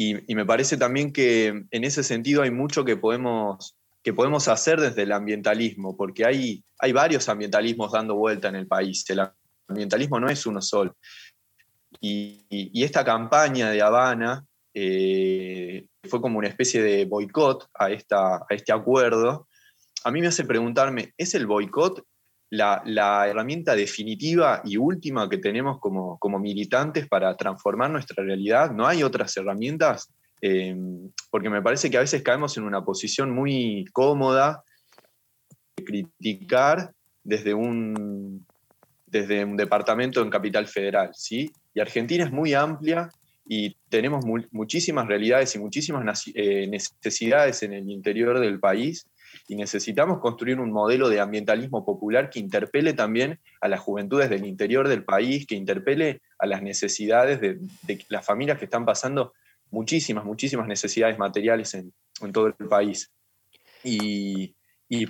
y 0.00 0.34
me 0.34 0.46
parece 0.46 0.76
también 0.76 1.12
que 1.12 1.48
en 1.48 1.84
ese 1.84 2.04
sentido 2.04 2.42
hay 2.42 2.52
mucho 2.52 2.84
que 2.84 2.96
podemos 2.96 3.77
que 4.08 4.14
podemos 4.14 4.48
hacer 4.48 4.80
desde 4.80 5.02
el 5.02 5.12
ambientalismo, 5.12 5.94
porque 5.94 6.24
hay, 6.24 6.64
hay 6.78 6.92
varios 6.92 7.28
ambientalismos 7.28 7.92
dando 7.92 8.14
vuelta 8.14 8.48
en 8.48 8.56
el 8.56 8.66
país. 8.66 9.04
El 9.10 9.28
ambientalismo 9.68 10.18
no 10.18 10.30
es 10.30 10.46
uno 10.46 10.62
solo. 10.62 10.96
Y, 12.00 12.82
esta 12.82 13.04
campaña 13.04 13.68
de 13.68 13.82
Habana 13.82 14.46
eh, 14.72 15.84
fue 16.04 16.22
como 16.22 16.38
una 16.38 16.48
especie 16.48 16.82
de 16.82 17.04
boicot 17.04 17.68
a, 17.74 17.90
esta, 17.90 18.36
a 18.36 18.46
este 18.48 18.72
acuerdo. 18.72 19.46
A 20.04 20.10
mí 20.10 20.22
me 20.22 20.28
hace 20.28 20.44
preguntarme, 20.44 21.12
¿es 21.18 21.34
el 21.34 21.46
boicot 21.46 22.02
la, 22.48 23.28
herramienta 23.28 23.76
definitiva 23.76 24.62
y 24.64 24.78
última 24.78 25.28
que 25.28 25.36
tenemos 25.36 25.80
como, 25.80 26.18
como 26.18 26.38
militantes 26.38 27.06
para 27.06 27.36
transformar 27.36 27.90
nuestra 27.90 28.24
realidad? 28.24 28.70
¿No 28.70 28.86
hay 28.86 29.02
otras 29.02 29.36
herramientas? 29.36 30.10
Em, 30.40 31.10
porque 31.30 31.50
me 31.50 31.62
parece 31.62 31.90
que 31.90 31.96
a 31.96 32.00
veces 32.00 32.22
caemos 32.22 32.56
en 32.56 32.64
una 32.64 32.84
posición 32.84 33.30
muy 33.30 33.84
cómoda 33.92 34.62
de 35.76 35.84
criticar 35.84 36.92
desde 37.24 37.54
un, 37.54 38.46
desde 39.06 39.44
un 39.44 39.56
departamento 39.56 40.22
en 40.22 40.30
Capital 40.30 40.66
Federal, 40.66 41.10
¿sí? 41.14 41.50
Y 41.74 41.80
Argentina 41.80 42.24
es 42.24 42.32
muy 42.32 42.54
amplia 42.54 43.10
y 43.46 43.76
tenemos 43.88 44.24
muchísimas 44.52 45.06
realidades 45.06 45.54
y 45.54 45.58
muchísimas 45.58 46.24
eh, 46.34 46.66
necesidades 46.66 47.62
en 47.62 47.72
el 47.72 47.90
interior 47.90 48.38
del 48.38 48.60
país 48.60 49.08
y 49.46 49.56
necesitamos 49.56 50.20
construir 50.20 50.60
un 50.60 50.70
modelo 50.70 51.08
de 51.08 51.20
ambientalismo 51.20 51.84
popular 51.84 52.30
que 52.30 52.38
interpele 52.38 52.92
también 52.92 53.40
a 53.60 53.68
las 53.68 53.80
juventudes 53.80 54.30
del 54.30 54.44
interior 54.44 54.88
del 54.88 55.04
país, 55.04 55.46
que 55.46 55.54
interpele 55.54 56.20
a 56.38 56.46
las 56.46 56.62
necesidades 56.62 57.40
de, 57.40 57.58
de 57.82 58.04
las 58.08 58.24
familias 58.24 58.58
que 58.58 58.66
están 58.66 58.84
pasando 58.84 59.32
muchísimas, 59.70 60.24
muchísimas 60.24 60.66
necesidades 60.66 61.18
materiales 61.18 61.74
en, 61.74 61.92
todo 62.32 62.46
el 62.46 62.68
país. 62.68 63.12
Y, 63.84 64.54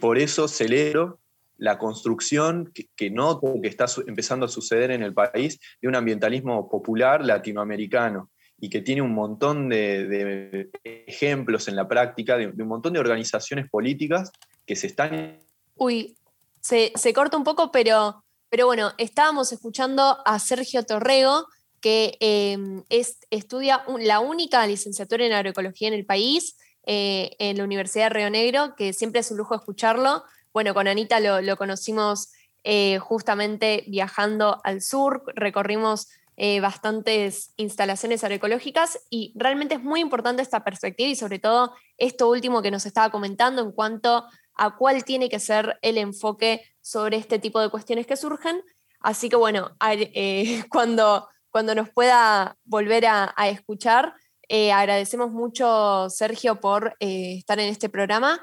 por 0.01 0.18
eso 0.18 0.49
celebro 0.49 1.21
la 1.57 1.79
construcción 1.79 2.73
que, 2.97 3.11
noto 3.11 3.55
que 3.62 3.68
está 3.68 3.87
empezando 4.07 4.47
a 4.47 4.49
suceder 4.49 4.90
en 4.90 5.03
el 5.03 5.14
país 5.14 5.59
de 5.81 5.88
un 5.88 5.97
ambientalismo 5.97 6.68
popular 6.68 7.25
latinoamericano 7.25 8.31
y 8.61 8.68
que 8.71 8.81
tiene 8.81 9.03
un 9.03 9.14
montón 9.14 9.68
de, 9.68 10.71
ejemplos 10.85 11.68
en 11.68 11.77
la 11.77 11.88
práctica, 11.88 12.37
de, 12.37 12.49
un 12.49 12.68
montón 12.68 12.92
de 12.92 13.01
organizaciones 13.01 13.68
políticas 13.71 14.31
que 14.66 14.77
se 14.77 14.88
están... 14.88 15.38
Uy, 15.77 16.16
se, 16.61 17.12
corta 17.14 17.37
un 17.37 17.44
poco, 17.44 17.71
pero, 17.71 18.25
pero 18.51 18.66
bueno, 18.66 18.92
estábamos 18.99 19.53
escuchando 19.53 20.18
a 20.25 20.38
Sergio 20.38 20.85
Torrego, 20.85 21.47
que 21.81 22.17
em, 22.21 22.85
es, 22.88 23.19
estudia 23.31 23.85
la 23.99 24.21
única 24.21 24.67
licenciatura 24.67 25.25
en 25.25 25.33
agroecología 25.33 25.88
en 25.88 25.95
el 25.95 26.07
país, 26.07 26.57
eh, 26.91 27.37
en 27.38 27.59
la 27.59 27.64
Universidad 27.64 28.07
de 28.07 28.11
Río 28.11 28.31
Negro, 28.31 28.75
que 28.75 28.93
siempre 28.93 29.21
es 29.21 29.31
un 29.31 29.37
lujo 29.37 29.55
escucharlo. 29.55 30.25
Bueno, 30.55 30.73
con 30.73 30.88
Anita 30.88 31.21
lo, 31.21 31.57
conocimos 31.57 32.33
eh, 32.64 32.99
justamente 32.99 33.85
viajando 33.88 34.61
al 34.64 34.81
sur, 34.81 35.23
recorrimos 35.35 36.09
eh, 36.38 36.61
bastantes 36.61 37.53
instalaciones 37.57 38.25
agroecológicas 38.25 39.01
y 39.11 39.33
realmente 39.37 39.75
es 39.75 39.83
muy 39.83 40.01
importante 40.01 40.41
esta 40.41 40.64
perspectiva 40.64 41.11
y 41.11 41.17
sobre 41.17 41.38
todo 41.38 41.75
esto 41.99 42.31
último 42.31 42.62
que 42.62 42.71
nos 42.71 42.87
estaba 42.87 43.11
comentando 43.11 43.61
en 43.61 43.73
cuanto 43.73 44.25
a 44.55 44.77
cuál 44.77 45.05
tiene 45.05 45.29
que 45.29 45.41
ser 45.41 45.79
el 45.83 45.99
enfoque 45.99 46.62
sobre 46.81 47.17
este 47.17 47.38
tipo 47.38 47.61
de 47.61 47.69
cuestiones 47.69 48.07
que 48.07 48.17
surgen. 48.17 48.62
Así 49.01 49.29
que 49.29 49.37
bueno, 49.37 49.77
cuando 50.71 51.29
cuando 51.51 51.75
nos 51.75 51.91
pueda 51.91 52.57
volver 52.65 53.07
a, 53.07 53.35
escuchar. 53.49 54.15
Eh, 54.49 54.73
agradecemos 54.73 55.31
mucho, 55.31 56.09
Sergio, 56.11 56.61
por 56.61 56.97
eh, 57.01 57.37
estar 57.39 57.59
en 57.61 57.69
este 57.69 57.89
programa 57.89 58.41